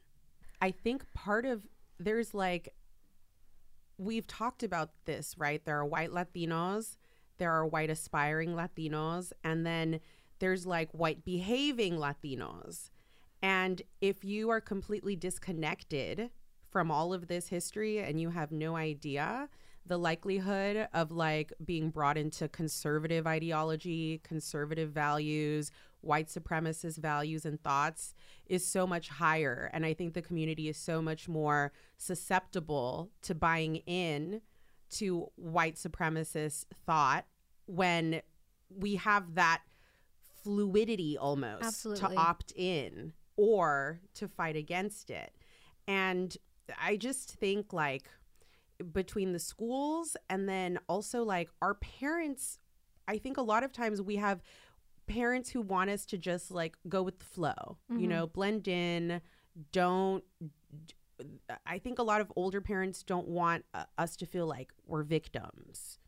[0.62, 1.64] I think part of
[2.00, 2.74] there's like
[3.98, 5.64] we've talked about this, right?
[5.64, 6.98] There are white Latinos,
[7.38, 10.00] there are white aspiring Latinos, and then
[10.40, 12.90] there's like white behaving Latinos.
[13.42, 16.30] And if you are completely disconnected
[16.70, 19.50] from all of this history and you have no idea,
[19.86, 27.62] the likelihood of like being brought into conservative ideology, conservative values, white supremacist values and
[27.64, 28.14] thoughts
[28.48, 29.70] is so much higher.
[29.74, 34.42] And I think the community is so much more susceptible to buying in
[34.92, 37.26] to white supremacist thought
[37.66, 38.22] when
[38.70, 39.62] we have that
[40.44, 42.16] fluidity almost Absolutely.
[42.16, 45.34] to opt in or to fight against it.
[45.88, 46.36] And
[46.82, 48.10] I just think like
[48.82, 52.60] between the schools and then also like our parents,
[53.08, 54.42] I think a lot of times we have
[55.08, 59.22] parents who want us to just like go with the flow, you know, blend in,
[59.72, 60.24] don't.
[61.66, 65.04] I think a lot of older parents don't want uh, us to feel like we're
[65.04, 66.00] victims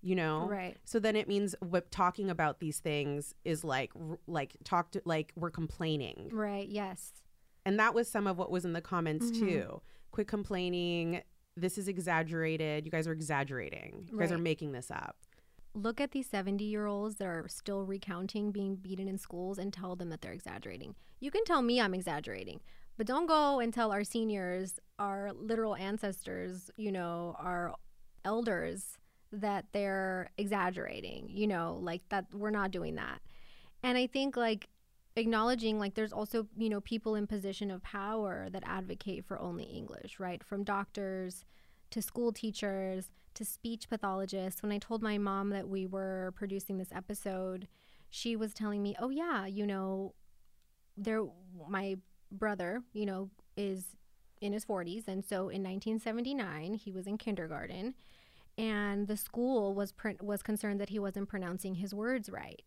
[0.00, 0.76] you know Right.
[0.84, 5.02] so then it means what talking about these things is like r- like talk to
[5.04, 6.68] like we're complaining Right.
[6.68, 7.12] Yes.
[7.66, 9.80] and that was some of what was in the comments too
[10.12, 11.22] quit complaining
[11.60, 15.16] this is exaggerated you guys are exaggerating you guys are making this up
[15.74, 19.72] Look at these 70 year olds that are still recounting being beaten in schools and
[19.72, 20.94] tell them that they're exaggerating.
[21.20, 22.60] You can tell me I'm exaggerating,
[22.96, 27.74] but don't go and tell our seniors, our literal ancestors, you know, our
[28.24, 28.98] elders
[29.30, 33.20] that they're exaggerating, you know, like that we're not doing that.
[33.82, 34.68] And I think like
[35.18, 39.64] acknowledging like there's also, you know, people in position of power that advocate for only
[39.64, 40.42] English, right?
[40.42, 41.44] From doctors
[41.90, 44.62] to school teachers to speech pathologists.
[44.62, 47.68] When I told my mom that we were producing this episode,
[48.10, 50.14] she was telling me, "Oh yeah, you know,
[50.96, 51.24] there
[51.68, 51.96] my
[52.30, 53.96] brother, you know, is
[54.40, 57.94] in his 40s and so in 1979 he was in kindergarten
[58.56, 62.62] and the school was pr- was concerned that he wasn't pronouncing his words right.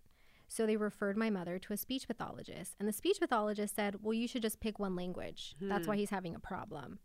[0.51, 4.13] So they referred my mother to a speech pathologist and the speech pathologist said, "Well,
[4.13, 5.55] you should just pick one language.
[5.61, 5.99] That's why hmm.
[5.99, 6.99] he's having a problem."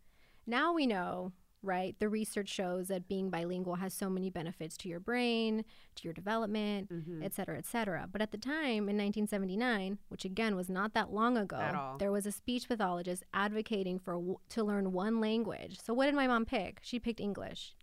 [0.49, 1.33] Now we know,
[1.63, 1.95] right?
[2.01, 6.13] The research shows that being bilingual has so many benefits to your brain, to your
[6.13, 7.23] development, mm-hmm.
[7.23, 8.09] et cetera, et cetera.
[8.11, 12.27] But at the time in 1979, which again was not that long ago, there was
[12.27, 15.79] a speech pathologist advocating for w- to learn one language.
[15.81, 16.81] So what did my mom pick?
[16.83, 17.77] She picked English.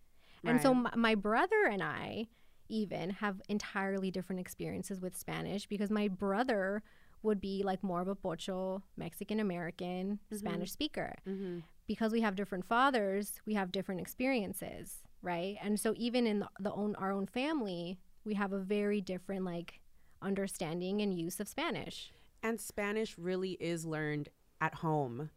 [0.45, 2.27] And so my, my brother and I
[2.69, 6.83] even have entirely different experiences with Spanish because my brother
[7.21, 10.35] would be like more of a pocho Mexican American mm-hmm.
[10.35, 11.15] Spanish speaker.
[11.27, 11.59] Mm-hmm.
[11.87, 15.57] Because we have different fathers, we have different experiences, right?
[15.61, 19.43] And so even in the, the own our own family, we have a very different
[19.45, 19.81] like
[20.21, 22.11] understanding and use of Spanish.
[22.41, 24.29] and spanish really is learned
[24.61, 25.29] at home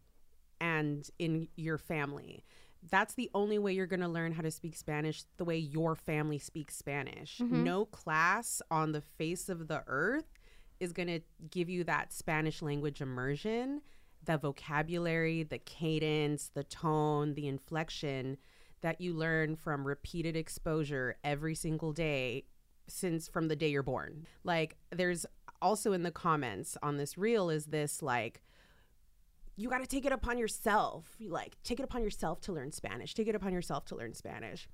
[0.61, 2.44] and in your family
[2.91, 5.95] that's the only way you're going to learn how to speak Spanish the way your
[5.95, 7.39] family speaks Spanish.
[7.39, 7.64] Mm-hmm.
[7.64, 10.27] No class on the face of the earth
[10.79, 11.20] is going to
[11.51, 13.83] give you that Spanish language immersion,
[14.24, 18.37] the vocabulary, the cadence, the tone, the inflection
[18.83, 22.45] that you learn from repeated exposure every single day
[22.89, 24.27] since from the day you're born.
[24.45, 25.27] Like there's
[25.62, 28.43] also in the comments on this reel is this like
[29.57, 31.16] you got to take it upon yourself.
[31.18, 33.14] You like take it upon yourself to learn Spanish.
[33.14, 34.68] Take it upon yourself to learn Spanish.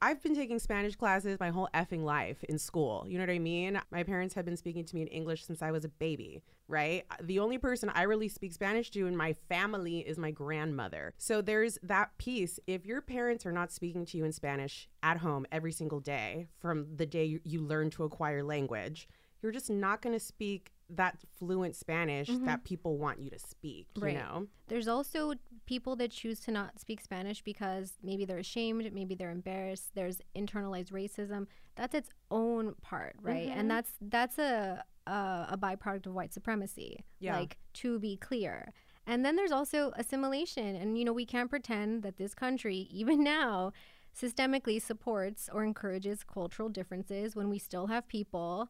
[0.00, 3.04] I've been taking Spanish classes my whole effing life in school.
[3.08, 3.80] You know what I mean?
[3.90, 7.04] My parents have been speaking to me in English since I was a baby, right?
[7.10, 11.14] Uh, the only person I really speak Spanish to in my family is my grandmother.
[11.18, 12.60] So there's that piece.
[12.68, 16.46] If your parents are not speaking to you in Spanish at home every single day
[16.60, 19.08] from the day you, you learn to acquire language,
[19.42, 22.46] you're just not going to speak that fluent Spanish Mhm.
[22.46, 24.46] that people want you to speak, you know?
[24.68, 25.34] There's also
[25.66, 29.94] people that choose to not speak Spanish because maybe they're ashamed, maybe they're embarrassed.
[29.94, 31.46] There's internalized racism.
[31.76, 33.48] That's its own part, right?
[33.48, 33.56] Mhm.
[33.56, 37.04] And that's that's a, a a byproduct of white supremacy.
[37.20, 37.36] Yeah.
[37.38, 38.72] Like to be clear.
[39.06, 43.22] And then there's also assimilation, and you know we can't pretend that this country, even
[43.22, 43.72] now,
[44.14, 48.68] systemically supports or encourages cultural differences when we still have people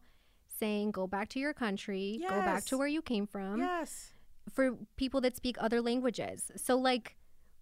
[0.59, 4.13] saying go back to your country, go back to where you came from Yes.
[4.53, 6.51] for people that speak other languages.
[6.57, 7.15] So like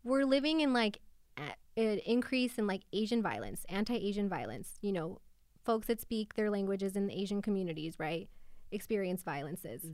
[0.03, 0.99] we're living in like
[1.37, 5.19] an increase in like Asian violence, anti-Asian violence, you know,
[5.63, 8.27] folks that speak their languages in the Asian communities, right?
[8.71, 9.85] Experience violences.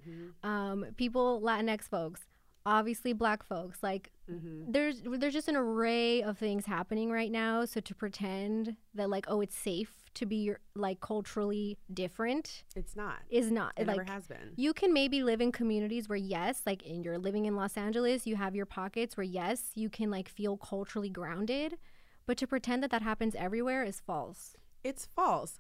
[0.44, 2.22] Um, people Latinx folks,
[2.66, 4.12] obviously black folks, like
[4.68, 9.26] there's there's just an array of things happening right now, so to pretend that like
[9.28, 13.18] oh it's safe to be like culturally different It's not.
[13.30, 14.54] is not It like never has been.
[14.56, 18.26] you can maybe live in communities where yes like in you're living in los angeles
[18.28, 21.78] you have your pockets where yes you can like feel culturally grounded
[22.26, 25.60] but to pretend that that happens everywhere is false It's false.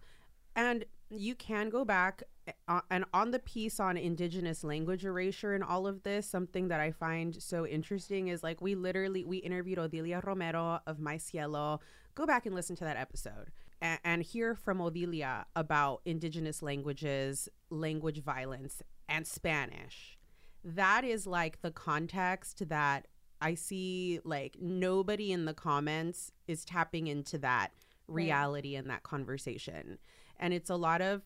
[0.55, 2.23] And you can go back
[2.67, 6.79] uh, and on the piece on indigenous language erasure and all of this, something that
[6.81, 11.79] I find so interesting is like we literally we interviewed Odilia Romero of My Cielo.
[12.15, 13.47] Go back and listen to that episode
[13.83, 20.17] and, and hear from Odilia about indigenous languages, language violence, and Spanish.
[20.63, 23.07] That is like the context that
[23.41, 27.73] I see like nobody in the comments is tapping into that
[28.07, 29.99] reality and that conversation.
[30.39, 31.21] And it's a lot of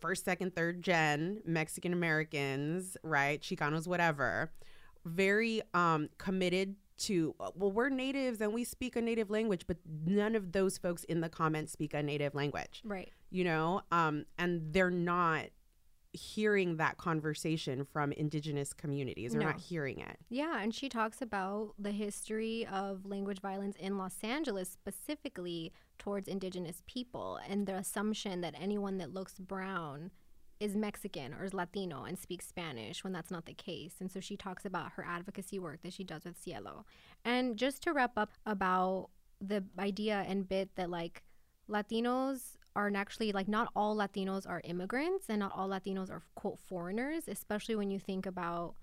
[0.00, 3.40] first, second, third gen Mexican Americans, right?
[3.40, 4.52] Chicanos, whatever,
[5.06, 9.76] very um, committed to, uh, well, we're natives and we speak a native language, but
[10.06, 12.82] none of those folks in the comments speak a native language.
[12.84, 13.10] Right.
[13.30, 15.46] You know um and they're not
[16.12, 19.46] hearing that conversation from indigenous communities they're No.
[19.48, 20.16] not hearing it.
[20.28, 26.28] Yeah and she talks about the history of language violence in los angeles specifically towards
[26.28, 30.12] indigenous people and the assumption that anyone that looks brown
[30.60, 33.96] is Mexican or is Latino and speaks Spanish when that's not the case.
[34.00, 36.84] And so she talks about her advocacy work that she does with Cielo.
[37.24, 41.22] And just to wrap up about the idea and bit that like
[41.68, 46.58] Latinos are actually like not all Latinos are immigrants and not all Latinos are quote
[46.58, 48.74] foreigners, especially when you think about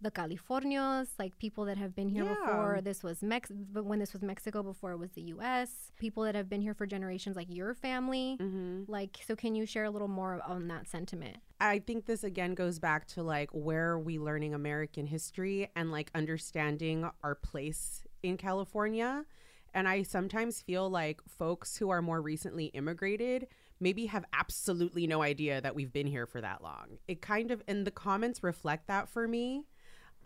[0.00, 2.34] the Californios, like people that have been here Yeah.
[2.34, 6.22] before this was Mex but when this was Mexico before it was the US, people
[6.24, 8.36] that have been here for generations like your family.
[8.40, 8.82] Mm-hmm.
[8.88, 11.38] Like so can you share a little more on that sentiment?
[11.58, 15.90] i think this again goes back to like where are we learning american history and
[15.90, 19.24] like understanding our place in california
[19.72, 23.46] and i sometimes feel like folks who are more recently immigrated
[23.80, 27.62] maybe have absolutely no idea that we've been here for that long it kind of
[27.66, 29.64] and the comments reflect that for me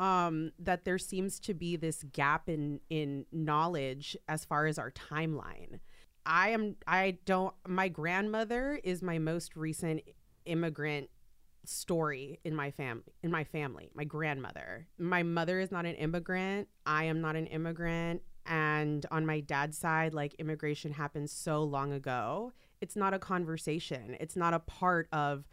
[0.00, 4.90] um, that there seems to be this gap in in knowledge as far as our
[4.90, 5.78] timeline.
[6.24, 10.00] I am I don't my grandmother is my most recent
[10.46, 11.10] immigrant
[11.66, 14.86] story in my family in my family my grandmother.
[14.98, 16.68] My mother is not an immigrant.
[16.86, 18.22] I am not an immigrant.
[18.46, 22.52] And on my dad's side like immigration happened so long ago.
[22.80, 24.16] It's not a conversation.
[24.18, 25.44] It's not a part of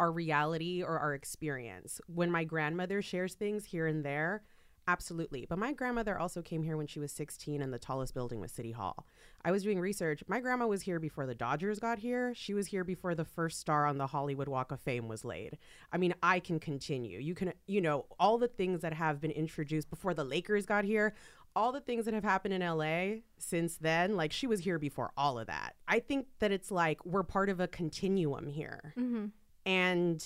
[0.00, 2.00] our reality or our experience.
[2.06, 4.42] When my grandmother shares things here and there
[4.86, 5.46] absolutely.
[5.48, 8.52] But my grandmother also came here when she was 16 and the tallest building was
[8.52, 9.06] city hall.
[9.44, 10.22] I was doing research.
[10.26, 12.34] My grandma was here before the dodgers got here.
[12.34, 15.58] She was here before the first star on the hollywood walk of fame was laid.
[15.92, 17.18] I mean i can continue.
[17.18, 20.84] You can you know all the things that have been introduced before the lakers got
[20.84, 21.14] here
[21.56, 25.12] all the things that have happened in LA since then, like she was here before
[25.16, 25.76] all of that.
[25.86, 28.92] I think that it's like we're part of a continuum here.
[28.98, 29.26] Mm-hmm.
[29.66, 30.24] And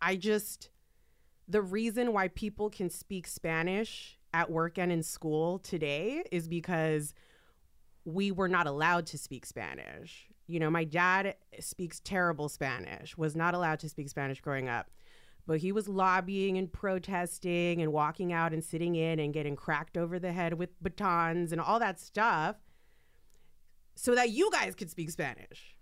[0.00, 0.70] I, just,
[1.48, 7.14] the reason why people can speak Spanish at work and in school today is because
[8.04, 10.28] we were not allowed to speak Spanish.
[10.46, 14.90] You know, my dad speaks terrible Spanish, was not allowed to speak Spanish growing up.
[15.46, 19.96] but he was lobbying and protesting and walking out and sitting in and getting cracked
[19.96, 22.56] over the head with batons and all that stuff
[23.94, 25.75] so that you guys could speak Spanish.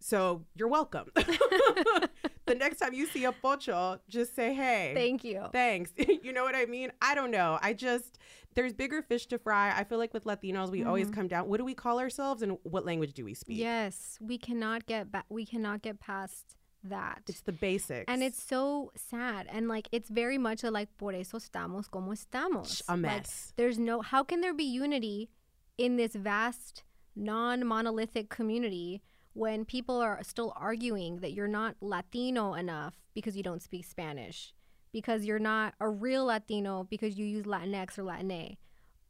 [0.00, 1.10] So you're welcome.
[1.14, 4.92] the next time you see a pocho, just say, hey.
[4.94, 5.44] Thank you.
[5.52, 5.92] Thanks.
[6.22, 6.92] you know what I mean?
[7.02, 7.58] I don't know.
[7.62, 8.18] I just,
[8.54, 9.72] there's bigger fish to fry.
[9.76, 11.14] I feel like with Latinos, we always Mhm.
[11.14, 11.48] come down.
[11.48, 13.58] What do we call ourselves and what language do we speak?
[13.58, 15.24] Yes, we cannot get back.
[15.28, 17.22] We cannot get past that.
[17.26, 18.04] It's the basics.
[18.06, 22.12] and it's so sad and like it's very much a like por eso estamos como
[22.12, 23.26] estamos a Like,
[23.56, 25.28] there's no how can there be unity
[25.78, 26.84] in this vast
[27.16, 29.02] non-monolithic community
[29.36, 34.54] when people are still arguing that you're not latino enough because you don't speak spanish
[34.92, 38.56] because you're not a real latino because you use latinx or latina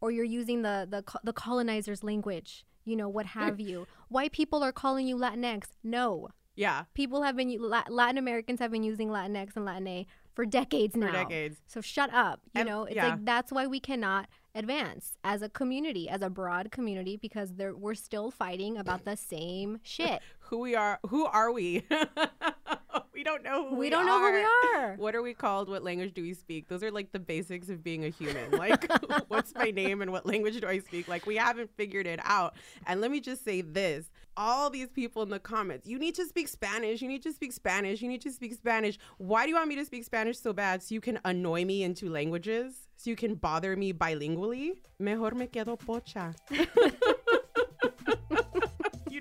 [0.01, 4.65] or you're using the the, the colonizer's language you know what have you white people
[4.65, 6.85] are calling you latinx no yeah.
[6.95, 11.09] people have been Latin Americans have been using Latinx and Latina for decades now.
[11.09, 11.59] For decades.
[11.67, 12.41] So shut up.
[12.55, 13.11] You And- know, it's yeah.
[13.11, 17.95] like that's why we cannot advance as a community, as a broad community, because we're
[17.95, 20.21] still fighting about the same shit.
[20.47, 21.85] Who we are, who are we?
[23.13, 24.95] we don't know who We we, don't know who we are.
[24.97, 25.69] What are we called?
[25.69, 26.69] What language do we speak?
[26.69, 28.53] Those are like the basics of being a human.
[28.53, 28.87] Like,
[29.29, 31.09] what's my name and what language do I speak?
[31.09, 32.55] Like, we haven't figured it out.
[32.87, 36.27] And let me just say this all these people in the comments, you need to
[36.27, 37.01] speak Spanish.
[37.01, 38.03] You need to speak Spanish.
[38.03, 38.99] You need to speak Spanish.
[39.19, 40.83] Why do you want me to speak Spanish so bad?
[40.83, 42.75] So you can annoy me in two languages?
[42.97, 44.73] So you can bother me bilingually?
[44.99, 46.35] Mejor me quedo pocha.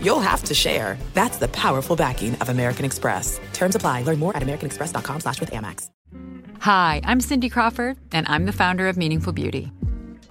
[0.00, 0.98] you'll have to share.
[1.14, 3.40] That's the powerful backing of American Express.
[3.52, 4.02] Terms apply.
[4.02, 5.90] Learn more at americanexpress.com slash with Amex.
[6.60, 9.72] Hi, I'm Cindy Crawford, and I'm the founder of Meaningful Beauty.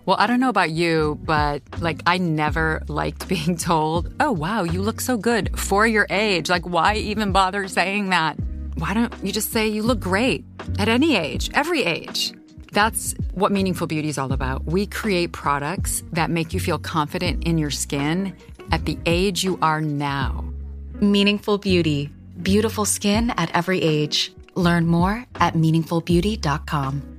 [0.05, 4.63] Well, I don't know about you, but like, I never liked being told, oh, wow,
[4.63, 6.49] you look so good for your age.
[6.49, 8.37] Like, why even bother saying that?
[8.75, 10.45] Why don't you just say you look great
[10.77, 12.33] at any age, every age?
[12.71, 14.65] That's what Meaningful Beauty is all about.
[14.65, 18.35] We create products that make you feel confident in your skin
[18.71, 20.45] at the age you are now.
[21.01, 22.09] Meaningful Beauty.
[22.41, 24.31] Beautiful skin at every age.
[24.55, 27.18] Learn more at meaningfulbeauty.com.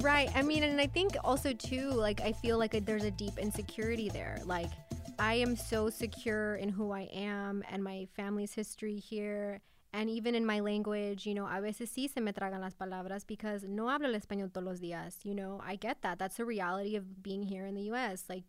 [0.00, 0.30] Right.
[0.34, 4.08] I mean, and I think also too, like I feel like there's a deep insecurity
[4.08, 4.40] there.
[4.44, 4.70] Like
[5.18, 9.60] I am so secure in who I am and my family's history here.
[9.92, 13.26] And even in my language, you know, a veces sí se me tragan las palabras
[13.26, 15.16] because no hablo el español todos los días.
[15.24, 16.18] You know, I get that.
[16.18, 18.24] That's the reality of being here in the US.
[18.28, 18.44] Like,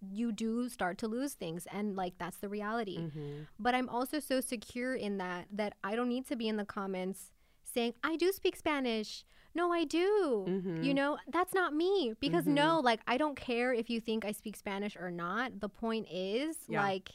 [0.00, 1.66] you do start to lose things.
[1.72, 2.98] And, like, that's the reality.
[2.98, 3.42] Mm-hmm.
[3.58, 6.64] But I'm also so secure in that that I don't need to be in the
[6.64, 7.30] comments
[7.62, 9.24] saying, I do speak Spanish.
[9.54, 10.46] No, I do.
[10.48, 10.82] Mm-hmm.
[10.82, 12.14] You know, that's not me.
[12.20, 15.60] Because no, like, I don't care if you think I speak Spanish or not.
[15.60, 16.82] The point is, Yeah.
[16.82, 17.10] like,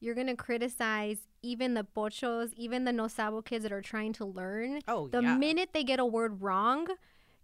[0.00, 4.12] you're going to criticize even the pochos, even the no sabo kids that are trying
[4.14, 4.80] to learn.
[4.88, 5.36] Oh, the yeah.
[5.36, 6.86] minute they get a word wrong,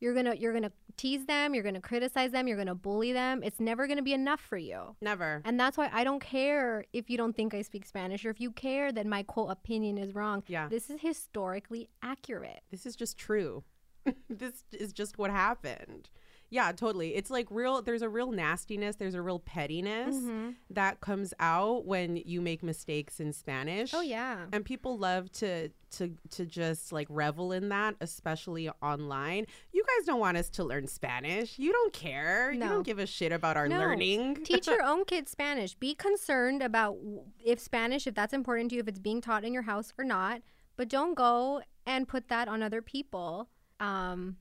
[0.00, 3.42] you're gonna you're gonna tease them, you're gonna criticize them, you're gonna bully them.
[3.42, 4.96] It's never gonna be enough for you.
[5.00, 5.40] Never.
[5.44, 8.40] And that's why I don't care if you don't think I speak Spanish or if
[8.40, 10.42] you care that my quote opinion is wrong.
[10.46, 10.68] Yeah.
[10.68, 12.60] This is historically accurate.
[12.70, 13.62] this is just true.
[14.28, 16.08] this is just what happened.
[16.50, 17.16] Yeah, totally.
[17.16, 20.50] It's like real there's a real nastiness, there's a real pettiness Mm-hmm.
[20.70, 23.92] that comes out when you make mistakes in Spanish.
[23.92, 24.44] Oh yeah.
[24.52, 29.46] And people love to to to just like revel in that, especially online.
[29.72, 31.58] You guys don't want us to learn Spanish.
[31.58, 32.52] You don't care.
[32.52, 33.78] You don't give a shit about our No.
[33.78, 34.36] learning.
[34.44, 35.74] Teach your own kids Spanish.
[35.74, 36.98] Be concerned about
[37.44, 40.04] if Spanish, if that's important to you, if it's being taught in your house or
[40.04, 40.42] not.
[40.76, 43.48] But don't go and put that on other people.
[43.80, 44.36] Um,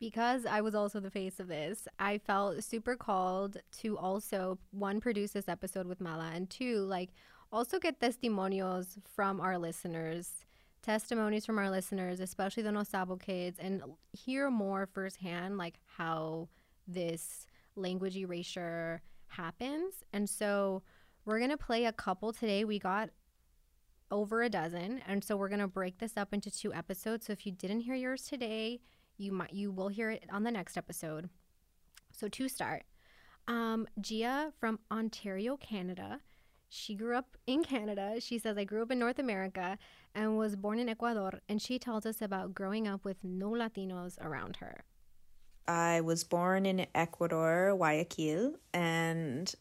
[0.00, 5.00] because I was also the face of this, I felt super called to also one
[5.00, 7.10] produce this episode with Mala and two like
[7.50, 10.44] also get testimonios from our listeners
[10.84, 13.82] testimonies from our listeners, especially the No Sabo kids, and
[14.12, 16.48] hear more firsthand, like how
[16.86, 20.04] this language erasure happens.
[20.12, 20.82] And so
[21.24, 22.64] we're to play a couple today.
[22.64, 23.08] We got
[24.10, 27.26] over a dozen, and so we're going to break this up into two episodes.
[27.26, 28.80] So if you didn't hear yours today,
[29.16, 31.28] you might you will hear it on the next episode.
[32.12, 32.84] So to start,
[33.48, 36.20] um, Gia from Ontario, Canada.
[36.68, 38.20] She grew up in Canada.
[38.20, 39.78] She says, I grew up in North America
[40.14, 41.40] and was born in Ecuador.
[41.48, 44.84] And she tells us about growing up with no Latinos around her.
[45.68, 49.54] I was born in Ecuador, Guayaquil, and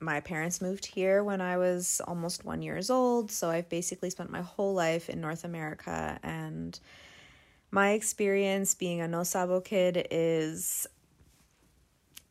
[0.00, 3.30] my parents moved here when I was almost one years old.
[3.30, 6.18] So I've basically spent my whole life in North America.
[6.22, 6.78] And
[7.70, 10.86] my experience being a no sabo kid is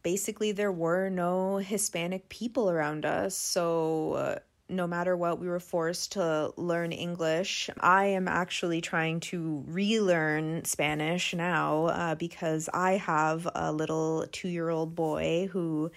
[0.02, 3.36] basically there were no Hispanic people around us.
[3.36, 4.40] So uh,
[4.70, 7.70] no matter what, we were forced to learn English.
[7.82, 14.48] I am actually trying to relearn Spanish now uh, because I have a little two
[14.48, 15.92] year old boy who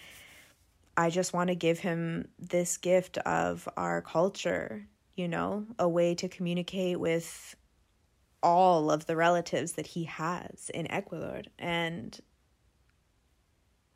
[1.01, 6.15] I just want to give him this gift of our culture, you know, a way
[6.17, 7.57] to communicate with
[8.43, 11.41] all of the relatives that he has in Ecuador.
[11.59, 12.21] And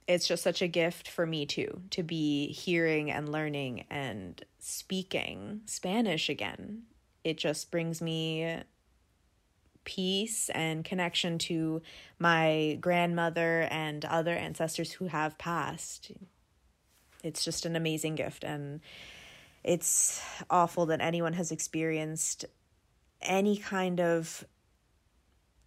[0.09, 5.61] it's just such a gift for me too to be hearing and learning and speaking
[5.67, 6.85] Spanish again.
[7.23, 8.63] It just brings me
[9.85, 11.83] peace and connection to
[12.19, 16.11] my grandmother and other ancestors who have passed.
[17.25, 18.81] It's just an amazing gift and
[19.65, 22.45] it's awful that anyone has experienced
[23.23, 24.45] any kind of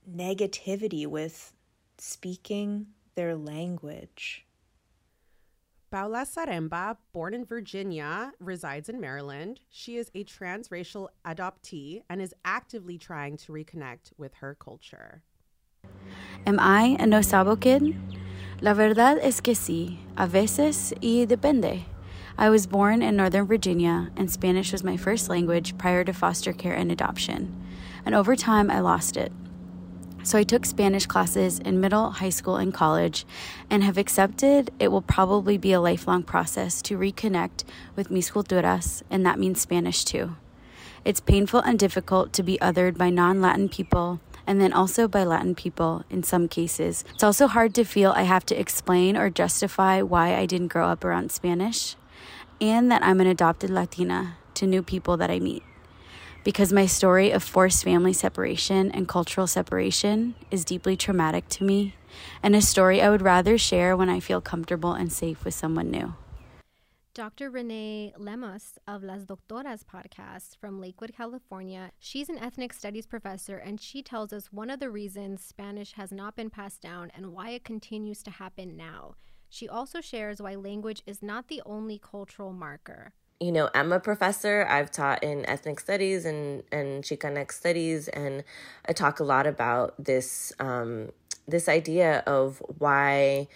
[0.10, 1.53] negativity with
[1.97, 4.45] speaking their language.
[5.89, 9.62] Paula Zaremba, born in Virginia, resides in Maryland.
[9.70, 15.24] She is a transracial adoptee and is actively trying to reconnect with her culture.
[16.45, 17.95] Am I a no sabo kid?
[18.60, 21.86] La verdad es que sí, a veces y depende.
[22.39, 26.53] I was born in Northern Virginia, and Spanish was my first language prior to foster
[26.53, 27.53] care and adoption.
[28.03, 29.32] And over time, I lost it.
[30.24, 33.28] So I took Spanish classes in middle, high school, and college,
[33.70, 37.64] and have accepted it will probably be a lifelong process to reconnect
[37.95, 40.36] with mis culturas, and that means Spanish too.
[41.05, 45.24] It's painful and difficult to be othered by non Latin people and then also by
[45.24, 47.04] Latin people in some cases.
[47.14, 50.88] It's also hard to feel I have to explain or justify why I didn't grow
[50.88, 51.95] up around Spanish
[52.60, 55.62] and that I'm an adopted Latina to new people that I meet
[56.48, 61.93] because my story of forced family separation and cultural separation is deeply traumatic to me,
[62.41, 65.91] and a story I would rather share when I feel comfortable and safe with someone
[65.91, 66.16] new.
[67.18, 67.49] Dr.
[67.49, 71.89] Rene Lemus of Las Doctoras podcast from Lakewood, California.
[71.97, 76.11] She's an ethnic studies professor, and she tells us one of the reasons Spanish has
[76.11, 79.15] not been passed down and why it continues to happen now.
[79.49, 83.99] She also shares why language is not the only cultural marker you know, I'm a
[83.99, 84.65] professor.
[84.68, 88.43] I've taught in ethnic studies and and Chicanx studies, and
[88.88, 91.11] I talk a lot about this um,
[91.47, 93.47] this idea of why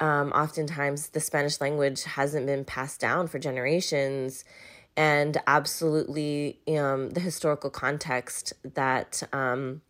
[0.00, 4.44] um, oftentimes the Spanish language hasn't been passed down for generations,
[4.96, 9.82] and absolutely um, the historical context that um,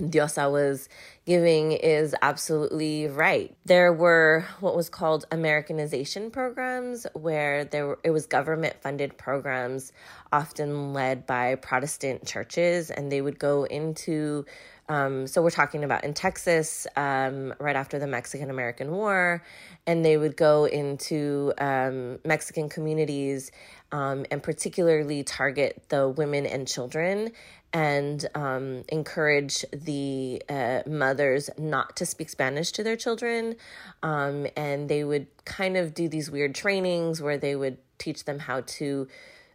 [0.00, 0.88] Diosa was
[1.26, 3.54] giving is absolutely right.
[3.64, 9.92] There were what was called Americanization programs where there were, it was government funded programs
[10.32, 14.46] often led by Protestant churches and they would go into
[14.90, 19.40] um, so we're talking about in Texas um, right after the Mexican American War,
[19.86, 23.52] and they would go into um, Mexican communities
[23.92, 27.30] um, and particularly target the women and children
[27.72, 33.54] and um, encourage the uh, mothers not to speak Spanish to their children.
[34.02, 38.40] Um, and they would kind of do these weird trainings where they would teach them
[38.40, 39.06] how to.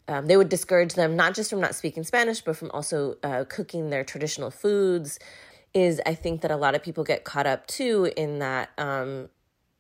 [0.07, 3.45] Um, they would discourage them not just from not speaking Spanish, but from also uh,
[3.47, 5.19] cooking their traditional foods.
[5.73, 9.27] Is I think that a lot of people get caught up too in that um,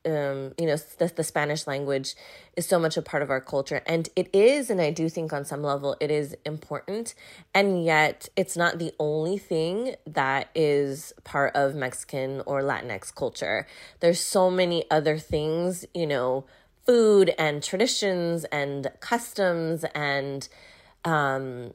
[0.05, 2.15] um, you know, the, the Spanish language
[2.55, 3.81] is so much a part of our culture.
[3.85, 7.15] And it is, and I do think on some level it is important.
[7.53, 13.65] And yet it's not the only thing that is part of Mexican or Latinx culture.
[13.99, 16.45] There's so many other things, you know,
[16.85, 20.47] food and traditions and customs and,
[21.03, 21.73] um,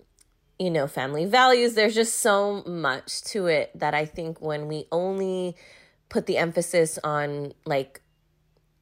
[0.58, 1.74] you know, family values.
[1.74, 5.56] There's just so much to it that I think when we only
[6.08, 8.02] put the emphasis on like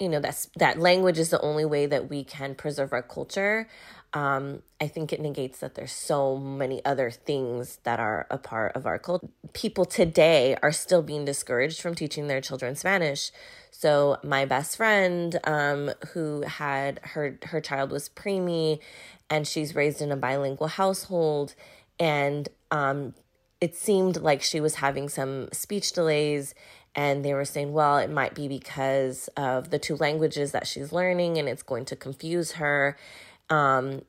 [0.01, 3.69] you know that's that language is the only way that we can preserve our culture
[4.15, 8.75] um, I think it negates that there's so many other things that are a part
[8.75, 9.29] of our culture.
[9.53, 13.31] People today are still being discouraged from teaching their children Spanish.
[13.71, 18.81] So my best friend, um, who had her her child was preemie,
[19.29, 21.55] and she's raised in a bilingual household,
[22.01, 23.15] and um,
[23.61, 26.55] it seemed like she was having some speech delays
[26.95, 30.93] and they were saying well it might be because of the two languages that she's
[30.93, 32.97] learning and it's going to confuse her
[33.51, 34.03] um,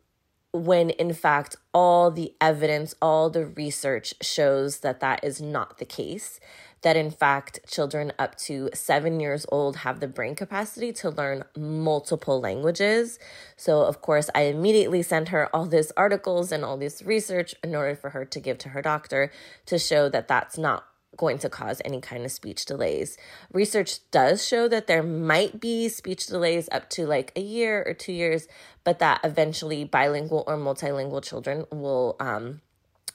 [0.52, 5.86] when in fact all the evidence all the research shows that that is not the
[5.86, 6.40] case
[6.82, 11.44] that in fact children up to seven years old have the brain capacity to learn
[11.58, 13.20] multiple languages.
[13.58, 17.76] So, of course, I immediately sent her all these articles and all this research in
[17.76, 19.32] order for her to give to her doctor
[19.66, 20.86] to show that that's not
[21.20, 23.18] going to cause any kind of speech delays.
[23.52, 27.94] Research does show that there might be speech delays up to like a year or
[27.94, 28.48] two years,
[28.86, 32.62] but that eventually bilingual or multilingual children will um,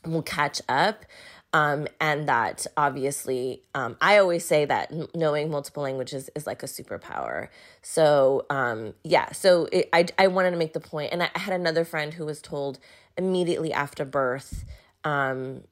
[0.04, 1.06] will catch up.
[1.54, 6.66] Um, and that obviously, um, I always say that knowing multiple languages is like a
[6.66, 7.48] superpower.
[7.80, 11.54] So, um, yeah, so it, I, I wanted to make the point, and I had
[11.54, 12.80] another friend who was told
[13.16, 14.64] immediately after birth,
[15.04, 15.62] um,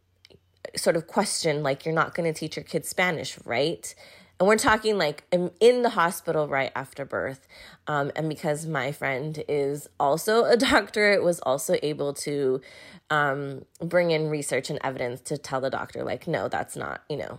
[0.76, 3.94] sort of question, like, you're not going to teach your kids Spanish, right?
[4.42, 7.46] And we're talking like i'm in the hospital right after birth.
[7.86, 12.60] Um, and because my friend is also a doctor, it was also able to
[13.08, 17.18] um, bring in research and evidence to tell the doctor, like, no, that's not, you
[17.18, 17.38] know,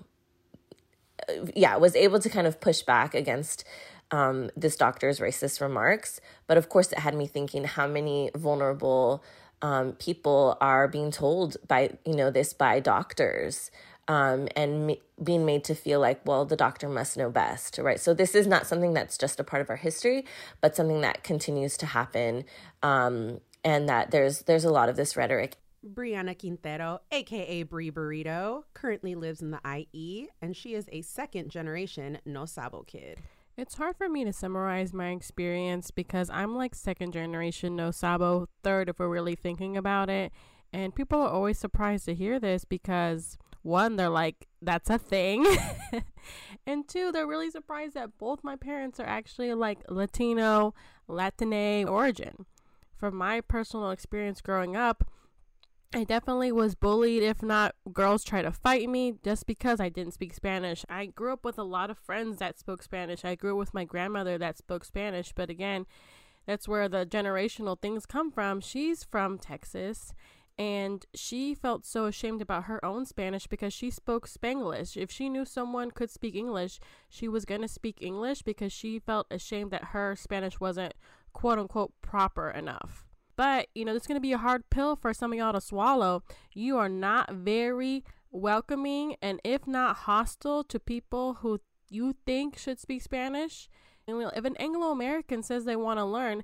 [1.27, 3.65] uh, yeah, was able to kind of push back against
[4.11, 6.21] um, this doctor's racist remarks.
[6.47, 9.23] But of course, it had me thinking how many vulnerable
[9.63, 13.71] um, people are being told by, you know, this by doctors
[14.09, 17.99] um, and me- being made to feel like, well, the doctor must know best, right?
[17.99, 20.25] So this is not something that's just a part of our history,
[20.59, 22.43] but something that continues to happen,
[22.83, 25.55] um, and that there's there's a lot of this rhetoric.
[25.85, 31.49] Breana Quintero, aka Bre Burrito, currently lives in the IE, and she is a second
[31.49, 33.19] generation No Sabo kid.
[33.55, 38.47] It's hard for me to summarize my experience because I'm like second generation No Sabo,
[38.63, 40.31] third if we're really thinking about it.
[40.71, 45.45] And people are always surprised to hear this because one, they're like, that's a thing.
[46.65, 50.73] and two, they're really surprised that both my parents are actually like Latino,
[51.07, 52.47] Latine origin.
[52.95, 55.03] From my personal experience growing up,
[55.95, 60.13] I definitely was bullied, if not, girls try to fight me just because I didn't
[60.13, 60.83] speak Spanish.
[60.89, 63.23] I grew up with a lot of friends that spoke Spanish.
[63.23, 65.85] I grew up with my grandmother that spoke Spanish, but again,
[66.47, 68.59] that's where the generational things come from.
[68.59, 70.13] She's from Texas
[70.57, 74.97] and she felt so ashamed about her own Spanish because she spoke Spanglish.
[74.97, 78.97] If she knew someone could speak English, she was going to speak English because she
[78.97, 80.95] felt ashamed that her Spanish wasn't
[81.33, 83.05] quote unquote proper enough.
[83.35, 85.61] But, you know, it's going to be a hard pill for some of y'all to
[85.61, 86.23] swallow.
[86.53, 91.59] You are not very welcoming and, if not hostile, to people who
[91.89, 93.69] you think should speak Spanish.
[94.07, 96.43] And if an Anglo American says they want to learn,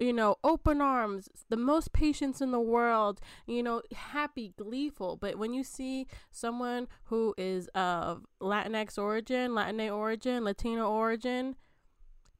[0.00, 5.16] you know, open arms, the most patience in the world, you know, happy, gleeful.
[5.16, 11.56] But when you see someone who is of Latinx origin, Latin origin, Latino origin,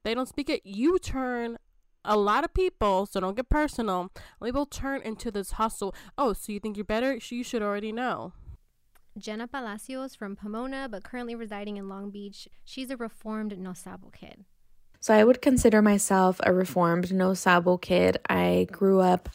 [0.02, 1.58] they don't speak it, you turn
[2.04, 5.94] a lot of people, so don't get personal, they will turn into this hustle.
[6.18, 7.18] Oh, so you think you're better?
[7.30, 8.32] You should already know.
[9.16, 12.48] Jenna Palacios from Pomona, but currently residing in Long Beach.
[12.64, 14.44] She's a reformed No Sabo kid.
[15.04, 18.16] So I would consider myself a reformed no sabo kid.
[18.30, 19.28] I grew up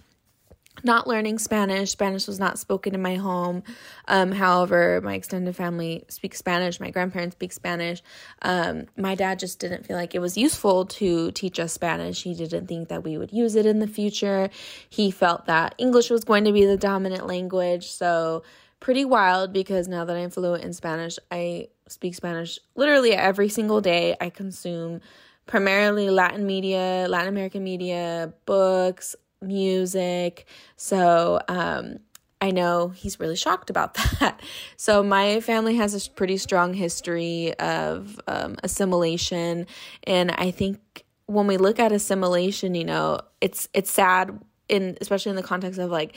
[0.84, 1.92] not learning Spanish.
[1.92, 3.64] Spanish was not spoken in my home.
[4.08, 6.80] Um, however, my extended family speaks Spanish.
[6.80, 8.02] My grandparents speak Spanish.
[8.42, 12.24] Um, my dad just didn't feel like it was useful to teach us Spanish.
[12.24, 14.50] He didn't think that we would use it in the future.
[14.90, 17.88] He felt that English was going to be the dominant language.
[17.92, 18.44] So,
[18.80, 23.82] pretty wild because now that I'm fluent in Spanish, I speak Spanish literally every single
[23.82, 24.16] day.
[24.20, 25.02] I consume
[25.46, 30.46] primarily Latin media, Latin American media, books, music.
[30.76, 32.00] So, um,
[32.42, 34.40] I know he's really shocked about that.
[34.78, 39.68] So, my family has a pretty strong history of um, assimilation.
[40.04, 45.32] And I think when we look at assimilation, you know, it's it's sad in especially
[45.32, 46.16] in the context of like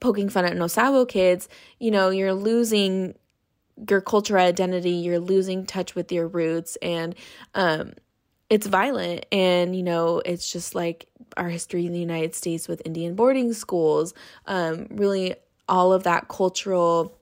[0.00, 1.48] poking fun at no sabo kids,
[1.80, 3.14] you know, you're losing
[3.88, 7.14] your cultural identity, you're losing touch with your roots and
[7.54, 7.92] um
[8.48, 12.82] it's violent and you know it's just like our history in the united states with
[12.84, 14.14] indian boarding schools
[14.46, 15.34] um, really
[15.68, 17.12] all of that cultural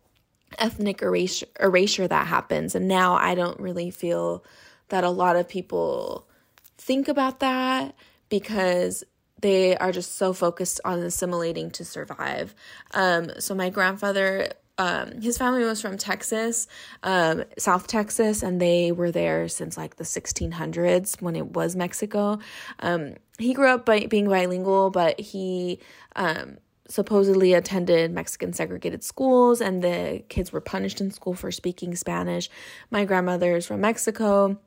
[0.59, 4.45] ethnic erasure, erasure that happens and now i don't really feel
[4.89, 6.29] that a lot of people
[6.77, 7.95] think about that
[8.29, 9.05] because
[9.41, 12.55] they are just so focused on assimilating to survive.
[12.93, 14.49] Um, so my grandfather
[14.79, 16.67] um, his family was from Texas,
[17.03, 22.39] um, South Texas, and they were there since like the 1600s when it was Mexico.
[22.81, 25.79] Um, he grew up by being bilingual, but he
[26.17, 26.59] um,
[26.89, 32.51] supposedly attended Mexican segregated schools, and the kids were punished in school for speaking Spanish.
[32.91, 34.59] My grandmother is from Mexico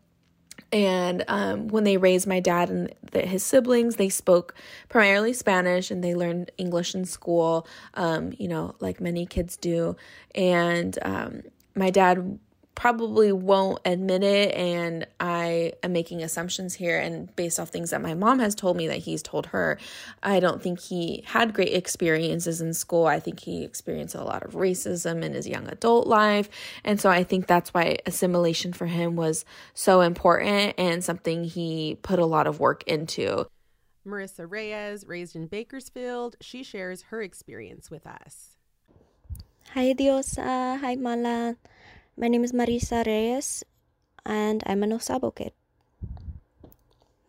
[0.71, 4.53] and um, when they raised my dad and the, his siblings, they spoke
[4.89, 9.95] primarily Spanish and they learned English in school, um, you know, like many kids do.
[10.35, 11.43] And um,
[11.75, 12.39] my dad
[12.77, 18.03] probably won't admit it and I am making assumptions here and based off things that
[18.03, 19.79] my mom has told me that he's told her
[20.21, 23.07] I don't think he had great experiences in school.
[23.07, 26.51] I think he experienced a lot of racism in his young adult life
[26.83, 31.97] and so I think that's why assimilation for him was so important and something he
[32.03, 33.47] put a lot of work into.
[34.05, 38.55] Marissa Reyes raised in Bakersfield she shares her experience with us.
[39.73, 40.79] Hi Diosa.
[40.79, 41.55] Hi Mala
[42.17, 43.63] my name is Marissa Reyes,
[44.25, 45.53] and I'm a No Sabo kid.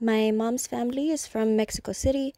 [0.00, 2.34] My mom's family is from Mexico City,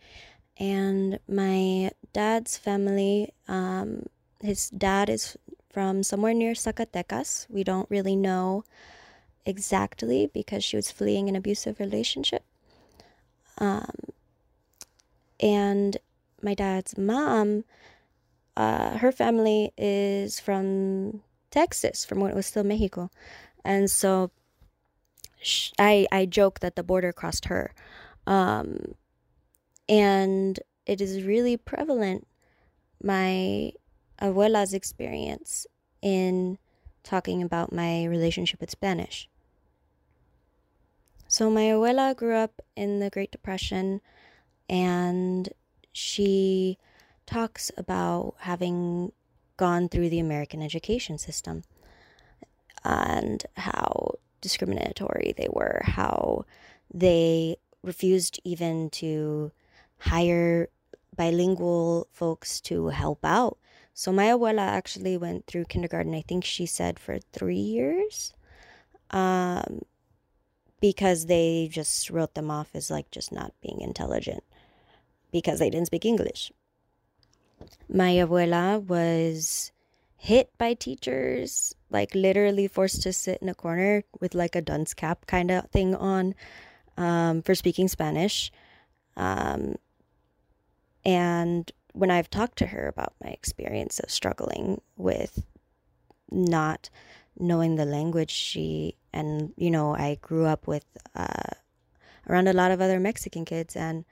[0.58, 4.06] and my dad's family, um,
[4.42, 5.36] his dad is
[5.70, 7.46] from somewhere near Zacatecas.
[7.48, 8.64] We don't really know
[9.46, 12.42] exactly because she was fleeing an abusive relationship.
[13.58, 13.94] Um,
[15.38, 15.98] and
[16.42, 17.62] my dad's mom,
[18.56, 23.10] uh, her family is from Texas from when it was still Mexico.
[23.64, 24.30] And so
[25.78, 27.72] I I joke that the border crossed her.
[28.26, 28.94] Um,
[29.88, 32.26] and it is really prevalent
[33.02, 33.72] my
[34.20, 35.66] abuela's experience
[36.02, 36.58] in
[37.02, 39.28] talking about my relationship with Spanish.
[41.28, 44.00] So my abuela grew up in the Great Depression
[44.68, 45.48] and
[45.92, 46.78] she
[47.26, 49.12] talks about having
[49.60, 51.62] gone through the American education system
[52.82, 56.46] and how discriminatory they were, how
[56.92, 59.52] they refused even to
[59.98, 60.68] hire
[61.14, 63.58] bilingual folks to help out.
[63.92, 68.32] So my abuela actually went through kindergarten, I think she said for three years,
[69.10, 69.82] um,
[70.80, 74.42] because they just wrote them off as like just not being intelligent
[75.30, 76.50] because they didn't speak English
[77.88, 79.72] my abuela was
[80.16, 84.92] hit by teachers, like literally forced to sit in a corner with like a dunce
[84.94, 86.34] cap kind of thing on
[86.96, 88.52] um, for speaking Spanish.
[89.16, 89.76] Um,
[91.04, 95.44] and when I've talked to her about my experience of struggling with
[96.30, 96.90] not
[97.38, 101.54] knowing the language, she and you know I grew up with uh,
[102.28, 104.04] around a lot of other Mexican kids, and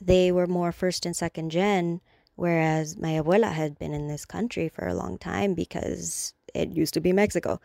[0.00, 2.00] they were more first and second gen
[2.38, 6.94] Whereas my abuela had been in this country for a long time because it used
[6.94, 7.60] to be Mexico.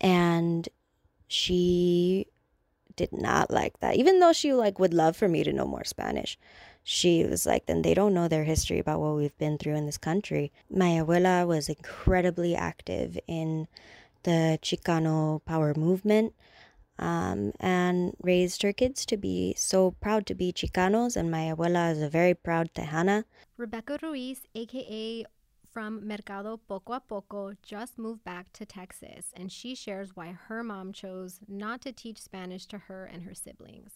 [0.00, 0.66] And
[1.26, 2.28] she
[2.96, 3.96] did not like that.
[3.96, 6.38] Even though she like would love for me to know more Spanish.
[6.82, 9.84] She was like, then they don't know their history about what we've been through in
[9.84, 10.50] this country.
[10.70, 13.68] My abuela was incredibly active in
[14.22, 16.32] the Chicano power movement
[16.98, 21.16] um, and raised her kids to be so proud to be Chicanos.
[21.16, 23.24] And my abuela is a very proud Tejana.
[23.58, 25.24] Rebeca Ruiz, aka
[25.72, 30.64] from Mercado Poco a Poco, just moved back to Texas, and she shares why her
[30.64, 33.92] mom chose not to teach Spanish to her and her siblings.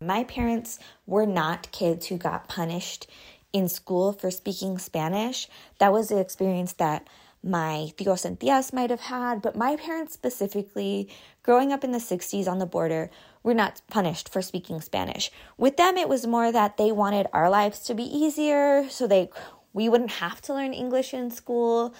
[0.00, 3.06] My parents were not kids who got punished
[3.52, 5.48] in school for speaking Spanish.
[5.78, 7.06] That was the experience that
[7.42, 11.08] my tios and tias might have had, but my parents specifically,
[11.42, 13.10] growing up in the 60s on the border,
[13.42, 15.30] were not punished for speaking Spanish.
[15.58, 19.30] With them, it was more that they wanted our lives to be easier so they
[19.72, 21.94] we wouldn't have to learn English in school,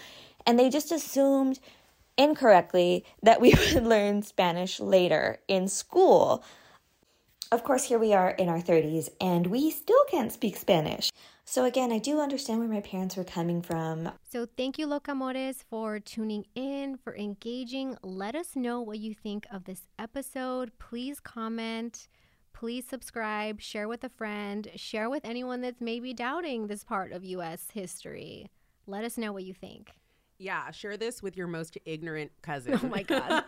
[0.46, 1.58] and they just assumed
[2.16, 6.44] incorrectly that we would learn Spanish later in school.
[7.50, 11.10] Of course, here we are in our 30s and we still can't speak Spanish.
[11.52, 14.10] So, again, I do understand where my parents were coming from.
[14.30, 17.94] So, thank you, Locamores, for tuning in, for engaging.
[18.02, 20.72] Let us know what you think of this episode.
[20.78, 22.08] Please comment.
[22.54, 27.22] Please subscribe, share with a friend, share with anyone that's maybe doubting this part of
[27.22, 27.66] U.S.
[27.70, 28.50] history.
[28.86, 29.90] Let us know what you think.
[30.38, 32.80] Yeah, share this with your most ignorant cousin.
[32.82, 33.44] Oh my God.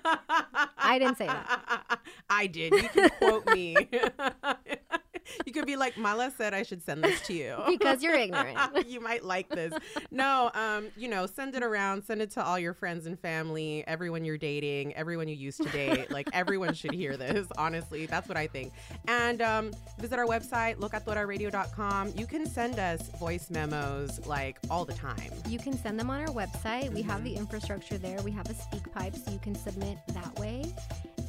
[0.77, 2.01] I didn't say that.
[2.29, 2.71] I did.
[2.75, 3.77] You can quote me.
[5.45, 8.59] you could be like, Mala said I should send this to you because you're ignorant.
[8.87, 9.73] you might like this.
[10.11, 13.85] No, um, you know, send it around, send it to all your friends and family,
[13.87, 16.11] everyone you're dating, everyone you used to date.
[16.11, 17.47] like everyone should hear this.
[17.59, 18.73] Honestly, that's what I think.
[19.09, 22.13] And um, visit our website, locatoraradio.com.
[22.17, 25.31] You can send us voice memos like all the time.
[25.49, 26.93] You can send them on our website.
[26.93, 28.21] We have the infrastructure there.
[28.23, 30.65] We have a speak pipe, so you can submit that way.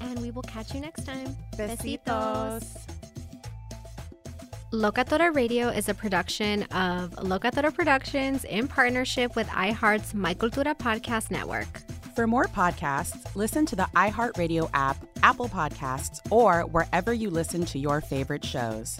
[0.01, 1.35] And we will catch you next time.
[1.57, 3.04] Besitos.
[4.75, 11.31] Locatora Radio is a production of Locatora Productions in partnership with iHeart's My Cultura Podcast
[11.31, 11.79] Network.
[12.13, 17.79] For more podcasts, listen to the iHeartRadio app, Apple Podcasts, or wherever you listen to
[17.79, 18.99] your favorite shows.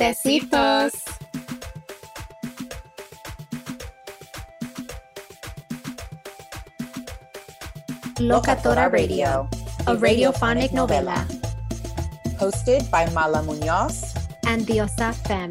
[0.00, 1.00] Besitos.
[8.18, 9.48] Locatora Radio,
[9.86, 11.24] a radiophonic novela.
[12.40, 14.14] Hosted by Mala Munoz
[14.46, 15.50] and Diosa Fem.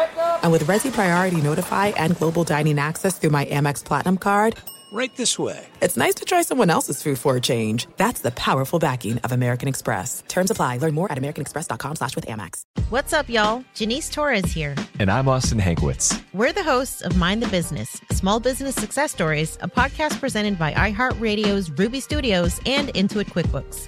[0.41, 4.57] And with Resy Priority Notify and Global Dining Access through my Amex Platinum card,
[4.93, 5.65] Right this way.
[5.81, 7.87] it's nice to try someone else's food for a change.
[7.95, 10.21] That's the powerful backing of American Express.
[10.27, 10.77] Terms apply.
[10.77, 12.63] Learn more at americanexpress.com slash with Amex.
[12.89, 13.63] What's up, y'all?
[13.73, 14.75] Janice Torres here.
[14.99, 16.21] And I'm Austin Hankwitz.
[16.33, 20.73] We're the hosts of Mind the Business, Small Business Success Stories, a podcast presented by
[20.73, 23.87] iHeartRadio's Ruby Studios and Intuit QuickBooks.